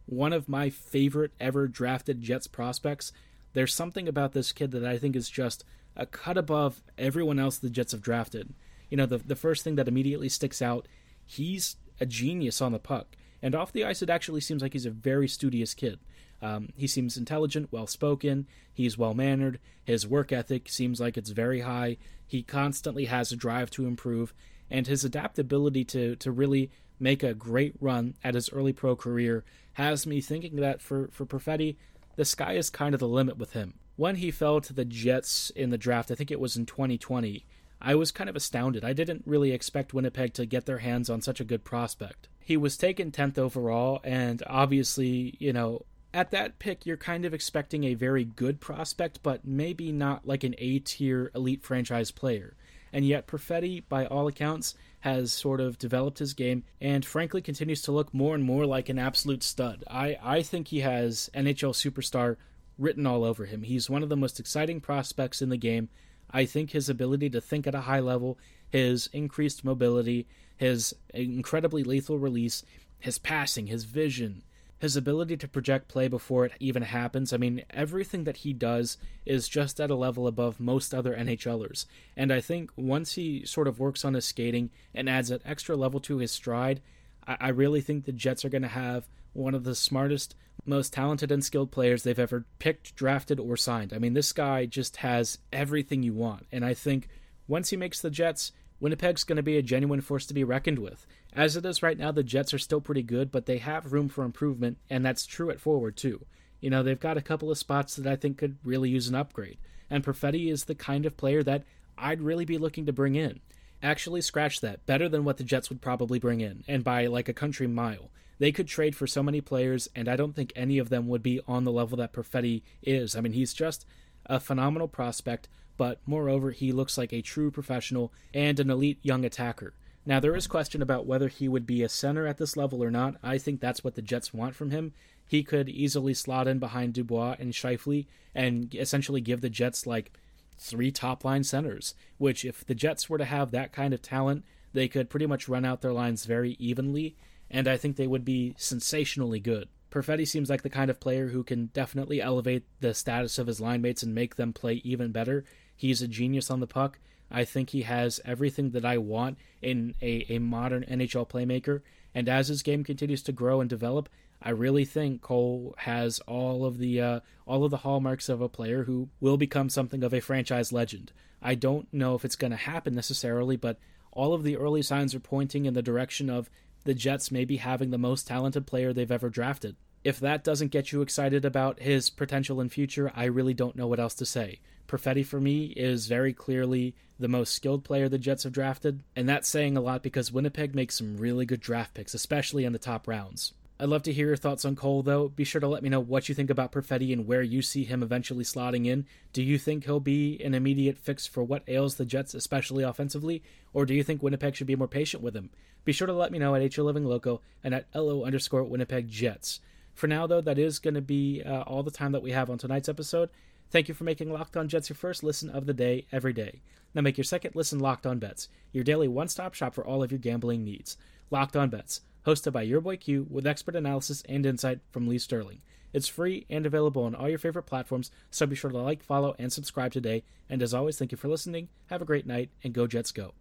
one 0.07 0.33
of 0.33 0.49
my 0.49 0.71
favorite 0.71 1.33
ever 1.39 1.67
drafted 1.67 2.23
Jets 2.23 2.47
prospects. 2.47 3.13
There's 3.53 3.71
something 3.71 4.07
about 4.07 4.33
this 4.33 4.51
kid 4.51 4.71
that 4.71 4.83
I 4.83 4.97
think 4.97 5.15
is 5.15 5.29
just 5.29 5.63
a 5.95 6.07
cut 6.07 6.39
above 6.39 6.81
everyone 6.97 7.37
else 7.37 7.59
the 7.59 7.69
Jets 7.69 7.91
have 7.91 8.01
drafted. 8.01 8.51
You 8.89 8.97
know, 8.97 9.05
the, 9.05 9.19
the 9.19 9.35
first 9.35 9.63
thing 9.63 9.75
that 9.75 9.87
immediately 9.87 10.29
sticks 10.29 10.59
out, 10.59 10.87
he's 11.23 11.75
a 11.99 12.07
genius 12.07 12.63
on 12.63 12.71
the 12.71 12.79
puck. 12.79 13.15
And 13.45 13.53
off 13.53 13.71
the 13.71 13.85
ice, 13.85 14.01
it 14.01 14.09
actually 14.09 14.41
seems 14.41 14.63
like 14.63 14.73
he's 14.73 14.87
a 14.87 14.89
very 14.89 15.27
studious 15.27 15.75
kid. 15.75 15.99
Um, 16.41 16.69
he 16.75 16.87
seems 16.87 17.15
intelligent, 17.15 17.71
well 17.71 17.85
spoken, 17.85 18.47
he's 18.73 18.97
well 18.97 19.13
mannered, 19.13 19.59
his 19.83 20.07
work 20.07 20.31
ethic 20.31 20.67
seems 20.67 20.99
like 20.99 21.15
it's 21.15 21.29
very 21.29 21.59
high, 21.61 21.97
he 22.25 22.41
constantly 22.41 23.05
has 23.05 23.31
a 23.31 23.35
drive 23.35 23.69
to 23.71 23.85
improve, 23.85 24.33
and 24.71 24.87
his 24.87 25.05
adaptability 25.05 25.83
to, 25.85 26.15
to 26.15 26.31
really 26.31 26.71
make 26.99 27.21
a 27.21 27.35
great 27.35 27.75
run 27.79 28.15
at 28.23 28.33
his 28.33 28.51
early 28.51 28.73
pro 28.73 28.95
career 28.95 29.43
has 29.73 30.07
me 30.07 30.21
thinking 30.21 30.55
that 30.55 30.81
for, 30.81 31.09
for 31.11 31.27
Perfetti, 31.27 31.75
the 32.15 32.25
sky 32.25 32.53
is 32.53 32.71
kind 32.71 32.95
of 32.95 32.99
the 32.99 33.07
limit 33.07 33.37
with 33.37 33.53
him. 33.53 33.75
When 33.95 34.15
he 34.15 34.31
fell 34.31 34.59
to 34.59 34.73
the 34.73 34.85
Jets 34.85 35.51
in 35.51 35.69
the 35.69 35.77
draft, 35.77 36.09
I 36.09 36.15
think 36.15 36.31
it 36.31 36.39
was 36.39 36.57
in 36.57 36.65
2020, 36.65 37.45
I 37.79 37.93
was 37.93 38.11
kind 38.11 38.27
of 38.27 38.35
astounded. 38.35 38.83
I 38.83 38.93
didn't 38.93 39.21
really 39.27 39.51
expect 39.51 39.93
Winnipeg 39.93 40.33
to 40.33 40.47
get 40.47 40.65
their 40.65 40.79
hands 40.79 41.11
on 41.11 41.21
such 41.21 41.39
a 41.39 41.45
good 41.45 41.63
prospect 41.63 42.27
he 42.45 42.55
was 42.55 42.77
taken 42.77 43.11
10th 43.11 43.39
overall, 43.39 43.99
and 44.03 44.43
obviously, 44.45 45.35
you 45.39 45.51
know, 45.51 45.83
at 46.13 46.29
that 46.29 46.59
pick, 46.59 46.85
you're 46.85 46.95
kind 46.95 47.25
of 47.25 47.33
expecting 47.33 47.83
a 47.83 47.95
very 47.95 48.23
good 48.23 48.61
prospect, 48.61 49.23
but 49.23 49.43
maybe 49.43 49.91
not 49.91 50.27
like 50.27 50.43
an 50.43 50.53
A 50.59 50.77
tier 50.77 51.31
elite 51.33 51.63
franchise 51.63 52.11
player. 52.11 52.55
And 52.93 53.03
yet, 53.03 53.25
Perfetti, 53.25 53.83
by 53.89 54.05
all 54.05 54.27
accounts, 54.27 54.75
has 54.99 55.33
sort 55.33 55.59
of 55.59 55.79
developed 55.79 56.19
his 56.19 56.35
game 56.35 56.63
and 56.79 57.03
frankly 57.03 57.41
continues 57.41 57.81
to 57.81 57.91
look 57.91 58.13
more 58.13 58.35
and 58.35 58.43
more 58.43 58.67
like 58.67 58.89
an 58.89 58.99
absolute 58.99 59.41
stud. 59.41 59.83
I, 59.89 60.17
I 60.21 60.43
think 60.43 60.67
he 60.67 60.81
has 60.81 61.31
NHL 61.33 61.73
superstar 61.73 62.37
written 62.77 63.07
all 63.07 63.23
over 63.23 63.45
him. 63.45 63.63
He's 63.63 63.89
one 63.89 64.03
of 64.03 64.09
the 64.09 64.15
most 64.15 64.39
exciting 64.39 64.81
prospects 64.81 65.41
in 65.41 65.49
the 65.49 65.57
game. 65.57 65.89
I 66.29 66.45
think 66.45 66.71
his 66.71 66.89
ability 66.89 67.31
to 67.31 67.41
think 67.41 67.65
at 67.65 67.73
a 67.73 67.81
high 67.81 68.01
level, 68.01 68.37
his 68.69 69.09
increased 69.13 69.65
mobility, 69.65 70.27
his 70.57 70.93
incredibly 71.13 71.83
lethal 71.83 72.17
release, 72.17 72.63
his 72.99 73.19
passing, 73.19 73.67
his 73.67 73.83
vision, 73.85 74.43
his 74.79 74.95
ability 74.95 75.37
to 75.37 75.47
project 75.47 75.87
play 75.87 76.07
before 76.07 76.45
it 76.45 76.51
even 76.59 76.83
happens. 76.83 77.31
I 77.33 77.37
mean, 77.37 77.63
everything 77.69 78.25
that 78.25 78.37
he 78.37 78.53
does 78.53 78.97
is 79.25 79.47
just 79.47 79.79
at 79.79 79.89
a 79.89 79.95
level 79.95 80.27
above 80.27 80.59
most 80.59 80.93
other 80.93 81.15
NHLers. 81.15 81.85
And 82.17 82.31
I 82.31 82.41
think 82.41 82.71
once 82.75 83.13
he 83.13 83.45
sort 83.45 83.67
of 83.67 83.79
works 83.79 84.03
on 84.03 84.13
his 84.13 84.25
skating 84.25 84.69
and 84.93 85.09
adds 85.09 85.31
an 85.31 85.39
extra 85.45 85.75
level 85.75 85.99
to 86.01 86.17
his 86.17 86.31
stride, 86.31 86.81
I, 87.27 87.37
I 87.39 87.49
really 87.49 87.81
think 87.81 88.05
the 88.05 88.11
Jets 88.11 88.43
are 88.43 88.49
going 88.49 88.61
to 88.61 88.67
have 88.67 89.07
one 89.33 89.55
of 89.55 89.63
the 89.63 89.75
smartest, 89.75 90.35
most 90.65 90.93
talented 90.93 91.31
and 91.31 91.43
skilled 91.43 91.71
players 91.71 92.03
they've 92.03 92.19
ever 92.19 92.45
picked, 92.59 92.95
drafted, 92.95 93.39
or 93.39 93.57
signed. 93.57 93.93
I 93.93 93.97
mean, 93.97 94.13
this 94.13 94.33
guy 94.33 94.65
just 94.65 94.97
has 94.97 95.39
everything 95.51 96.03
you 96.03 96.13
want. 96.13 96.45
And 96.51 96.65
I 96.65 96.73
think 96.73 97.07
once 97.47 97.69
he 97.69 97.77
makes 97.77 98.01
the 98.01 98.09
Jets, 98.09 98.51
Winnipeg's 98.79 99.23
going 99.23 99.37
to 99.37 99.43
be 99.43 99.57
a 99.57 99.61
genuine 99.61 100.01
force 100.01 100.25
to 100.25 100.33
be 100.33 100.43
reckoned 100.43 100.79
with. 100.79 101.07
As 101.33 101.55
it 101.55 101.65
is 101.65 101.83
right 101.83 101.97
now, 101.97 102.11
the 102.11 102.23
Jets 102.23 102.53
are 102.53 102.59
still 102.59 102.81
pretty 102.81 103.03
good, 103.03 103.31
but 103.31 103.45
they 103.45 103.57
have 103.57 103.93
room 103.93 104.09
for 104.09 104.23
improvement, 104.23 104.77
and 104.89 105.05
that's 105.05 105.25
true 105.25 105.49
at 105.49 105.59
forward, 105.59 105.95
too. 105.97 106.25
You 106.59 106.69
know, 106.69 106.83
they've 106.83 106.99
got 106.99 107.17
a 107.17 107.21
couple 107.21 107.51
of 107.51 107.57
spots 107.57 107.95
that 107.95 108.11
I 108.11 108.15
think 108.15 108.37
could 108.37 108.57
really 108.63 108.89
use 108.89 109.07
an 109.07 109.15
upgrade, 109.15 109.57
and 109.89 110.03
Perfetti 110.03 110.51
is 110.51 110.65
the 110.65 110.75
kind 110.75 111.05
of 111.05 111.17
player 111.17 111.43
that 111.43 111.63
I'd 111.97 112.21
really 112.21 112.45
be 112.45 112.57
looking 112.57 112.85
to 112.85 112.93
bring 112.93 113.15
in. 113.15 113.39
Actually, 113.81 114.21
scratch 114.21 114.61
that. 114.61 114.85
Better 114.85 115.07
than 115.07 115.23
what 115.23 115.37
the 115.37 115.43
Jets 115.43 115.69
would 115.69 115.81
probably 115.81 116.19
bring 116.19 116.41
in, 116.41 116.63
and 116.67 116.83
by 116.83 117.07
like 117.07 117.29
a 117.29 117.33
country 117.33 117.67
mile. 117.67 118.09
They 118.39 118.51
could 118.51 118.67
trade 118.67 118.95
for 118.95 119.07
so 119.07 119.23
many 119.23 119.41
players, 119.41 119.87
and 119.95 120.09
I 120.09 120.15
don't 120.15 120.35
think 120.35 120.51
any 120.55 120.77
of 120.77 120.89
them 120.89 121.07
would 121.07 121.23
be 121.23 121.39
on 121.47 121.63
the 121.63 121.71
level 121.71 121.97
that 121.97 122.13
Perfetti 122.13 122.63
is. 122.81 123.15
I 123.15 123.21
mean, 123.21 123.33
he's 123.33 123.53
just 123.53 123.85
a 124.25 124.39
phenomenal 124.39 124.87
prospect 124.87 125.47
but 125.77 125.99
moreover, 126.05 126.51
he 126.51 126.71
looks 126.71 126.97
like 126.97 127.13
a 127.13 127.21
true 127.21 127.51
professional 127.51 128.11
and 128.33 128.59
an 128.59 128.69
elite 128.69 128.99
young 129.01 129.25
attacker. 129.25 129.73
Now, 130.05 130.19
there 130.19 130.35
is 130.35 130.47
question 130.47 130.81
about 130.81 131.07
whether 131.07 131.27
he 131.27 131.47
would 131.47 131.65
be 131.65 131.81
a 131.81 131.89
center 131.89 132.27
at 132.27 132.37
this 132.37 132.55
level 132.55 132.83
or 132.83 132.91
not. 132.91 133.15
I 133.23 133.37
think 133.37 133.59
that's 133.59 133.83
what 133.83 133.95
the 133.95 134.01
Jets 134.01 134.33
want 134.33 134.55
from 134.55 134.69
him. 134.71 134.93
He 135.27 135.43
could 135.43 135.67
easily 135.67 136.13
slot 136.13 136.47
in 136.47 136.59
behind 136.59 136.93
Dubois 136.93 137.35
and 137.39 137.53
Scheifele 137.53 138.05
and 138.35 138.73
essentially 138.75 139.21
give 139.21 139.41
the 139.41 139.49
Jets 139.49 139.87
like 139.87 140.11
three 140.57 140.91
top 140.91 141.25
line 141.25 141.43
centers, 141.43 141.95
which, 142.17 142.45
if 142.45 142.65
the 142.65 142.75
Jets 142.75 143.09
were 143.09 143.17
to 143.17 143.25
have 143.25 143.51
that 143.51 143.71
kind 143.71 143.93
of 143.93 144.01
talent, 144.01 144.45
they 144.73 144.87
could 144.87 145.09
pretty 145.09 145.25
much 145.25 145.49
run 145.49 145.65
out 145.65 145.81
their 145.81 145.93
lines 145.93 146.25
very 146.25 146.51
evenly, 146.59 147.15
and 147.49 147.67
I 147.67 147.77
think 147.77 147.95
they 147.95 148.07
would 148.07 148.25
be 148.25 148.53
sensationally 148.57 149.39
good. 149.39 149.69
Perfetti 149.95 150.27
seems 150.27 150.49
like 150.49 150.61
the 150.61 150.69
kind 150.69 150.91
of 150.91 150.99
player 150.99 151.29
who 151.29 151.41
can 151.41 151.67
definitely 151.67 152.21
elevate 152.21 152.65
the 152.81 152.93
status 152.93 153.39
of 153.39 153.47
his 153.47 153.61
line 153.61 153.81
mates 153.81 154.03
and 154.03 154.13
make 154.13 154.35
them 154.35 154.51
play 154.51 154.81
even 154.83 155.13
better. 155.13 155.45
He's 155.73 156.01
a 156.01 156.07
genius 156.07 156.51
on 156.51 156.59
the 156.59 156.67
puck. 156.67 156.99
I 157.31 157.45
think 157.45 157.69
he 157.69 157.83
has 157.83 158.19
everything 158.25 158.71
that 158.71 158.83
I 158.83 158.97
want 158.97 159.37
in 159.61 159.95
a, 160.01 160.25
a 160.27 160.39
modern 160.39 160.83
NHL 160.83 161.29
playmaker. 161.29 161.81
And 162.13 162.27
as 162.27 162.49
his 162.49 162.61
game 162.61 162.83
continues 162.83 163.23
to 163.23 163.31
grow 163.31 163.61
and 163.61 163.69
develop, 163.69 164.09
I 164.41 164.49
really 164.49 164.83
think 164.83 165.21
Cole 165.21 165.73
has 165.77 166.19
all 166.27 166.65
of 166.65 166.77
the 166.77 166.99
uh, 166.99 167.19
all 167.47 167.63
of 167.63 167.71
the 167.71 167.77
hallmarks 167.77 168.27
of 168.27 168.41
a 168.41 168.49
player 168.49 168.83
who 168.83 169.07
will 169.21 169.37
become 169.37 169.69
something 169.69 170.03
of 170.03 170.13
a 170.13 170.19
franchise 170.19 170.73
legend. 170.73 171.13
I 171.41 171.55
don't 171.55 171.91
know 171.93 172.15
if 172.15 172.25
it's 172.25 172.35
going 172.35 172.51
to 172.51 172.57
happen 172.57 172.95
necessarily, 172.95 173.55
but 173.55 173.79
all 174.11 174.33
of 174.33 174.43
the 174.43 174.57
early 174.57 174.81
signs 174.81 175.15
are 175.15 175.21
pointing 175.21 175.65
in 175.65 175.73
the 175.73 175.81
direction 175.81 176.29
of 176.29 176.49
the 176.83 176.93
Jets 176.93 177.31
maybe 177.31 177.57
having 177.57 177.91
the 177.91 177.97
most 177.97 178.27
talented 178.27 178.67
player 178.67 178.91
they've 178.91 179.09
ever 179.09 179.29
drafted. 179.29 179.77
If 180.05 180.19
that 180.19 180.43
doesn't 180.43 180.69
get 180.69 180.91
you 180.91 181.01
excited 181.01 181.45
about 181.45 181.79
his 181.79 182.11
potential 182.11 182.61
in 182.61 182.69
future, 182.69 183.11
I 183.15 183.23
really 183.23 183.55
don't 183.55 183.75
know 183.75 183.87
what 183.87 183.99
else 183.99 184.13
to 184.15 184.25
say. 184.25 184.59
Perfetti 184.87 185.25
for 185.25 185.41
me 185.41 185.73
is 185.75 186.05
very 186.05 186.31
clearly 186.31 186.93
the 187.17 187.27
most 187.27 187.55
skilled 187.55 187.83
player 187.83 188.07
the 188.07 188.19
Jets 188.19 188.43
have 188.43 188.53
drafted, 188.53 189.01
and 189.15 189.27
that's 189.27 189.49
saying 189.49 189.75
a 189.75 189.81
lot 189.81 190.03
because 190.03 190.31
Winnipeg 190.31 190.75
makes 190.75 190.95
some 190.95 191.17
really 191.17 191.43
good 191.47 191.59
draft 191.59 191.95
picks, 191.95 192.13
especially 192.13 192.65
in 192.65 192.71
the 192.71 192.77
top 192.77 193.07
rounds. 193.07 193.53
I'd 193.79 193.89
love 193.89 194.03
to 194.03 194.13
hear 194.13 194.27
your 194.27 194.35
thoughts 194.35 194.63
on 194.63 194.75
Cole, 194.75 195.01
though. 195.01 195.29
Be 195.29 195.43
sure 195.43 195.59
to 195.59 195.67
let 195.67 195.81
me 195.81 195.89
know 195.89 195.99
what 195.99 196.29
you 196.29 196.35
think 196.35 196.51
about 196.51 196.71
Perfetti 196.71 197.11
and 197.11 197.25
where 197.25 197.41
you 197.41 197.63
see 197.63 197.83
him 197.83 198.03
eventually 198.03 198.43
slotting 198.43 198.85
in. 198.85 199.07
Do 199.33 199.41
you 199.41 199.57
think 199.57 199.85
he'll 199.85 199.99
be 199.99 200.39
an 200.43 200.53
immediate 200.53 200.99
fix 200.99 201.25
for 201.25 201.43
what 201.43 201.63
ails 201.67 201.95
the 201.95 202.05
Jets, 202.05 202.35
especially 202.35 202.83
offensively, 202.83 203.41
or 203.73 203.87
do 203.87 203.95
you 203.95 204.03
think 204.03 204.21
Winnipeg 204.21 204.55
should 204.55 204.67
be 204.67 204.75
more 204.75 204.87
patient 204.87 205.23
with 205.23 205.35
him? 205.35 205.49
Be 205.83 205.93
sure 205.93 206.05
to 206.05 206.13
let 206.13 206.31
me 206.31 206.37
know 206.37 206.53
at 206.53 206.61
HL 206.61 206.85
Living 206.85 207.05
Loco 207.05 207.41
and 207.63 207.73
at 207.73 207.87
LO 207.95 208.23
underscore 208.23 208.63
Winnipeg 208.63 209.09
Jets. 209.09 209.61
For 209.95 210.07
now, 210.07 210.27
though, 210.27 210.41
that 210.41 210.59
is 210.59 210.79
going 210.79 210.93
to 210.93 211.01
be 211.01 211.41
uh, 211.43 211.61
all 211.61 211.81
the 211.81 211.89
time 211.91 212.11
that 212.11 212.21
we 212.21 212.31
have 212.31 212.49
on 212.49 212.57
tonight's 212.57 212.89
episode. 212.89 213.29
Thank 213.71 213.87
you 213.87 213.95
for 213.95 214.03
making 214.03 214.31
Locked 214.31 214.55
On 214.57 214.67
Jets 214.67 214.89
your 214.89 214.95
first 214.95 215.23
listen 215.23 215.49
of 215.49 215.65
the 215.65 215.73
day 215.73 216.05
every 216.11 216.33
day. 216.33 216.61
Now 216.93 217.01
make 217.01 217.17
your 217.17 217.23
second 217.23 217.55
listen 217.55 217.79
Locked 217.79 218.05
On 218.05 218.19
Bets, 218.19 218.47
your 218.71 218.83
daily 218.83 219.07
one 219.07 219.27
stop 219.27 219.53
shop 219.53 219.73
for 219.73 219.85
all 219.85 220.03
of 220.03 220.11
your 220.11 220.19
gambling 220.19 220.63
needs. 220.63 220.97
Locked 221.31 221.55
On 221.55 221.69
Bets 221.69 222.01
hosted 222.25 222.51
by 222.51 222.63
your 222.63 222.81
boy 222.81 222.97
Q 222.97 223.27
with 223.29 223.47
expert 223.47 223.75
analysis 223.75 224.23
and 224.27 224.45
insight 224.45 224.79
from 224.91 225.07
Lee 225.07 225.17
Sterling. 225.17 225.61
It's 225.93 226.07
free 226.07 226.45
and 226.49 226.65
available 226.65 227.03
on 227.03 227.15
all 227.15 227.29
your 227.29 227.37
favorite 227.37 227.63
platforms, 227.63 228.11
so 228.29 228.45
be 228.45 228.55
sure 228.55 228.71
to 228.71 228.77
like, 228.77 229.03
follow, 229.03 229.35
and 229.39 229.51
subscribe 229.51 229.93
today. 229.93 230.23
And 230.49 230.61
as 230.61 230.73
always, 230.73 230.97
thank 230.97 231.11
you 231.11 231.17
for 231.17 231.29
listening. 231.29 231.69
Have 231.87 232.01
a 232.01 232.05
great 232.05 232.27
night, 232.27 232.49
and 232.63 232.73
go 232.73 232.85
Jets 232.87 233.11
go. 233.11 233.33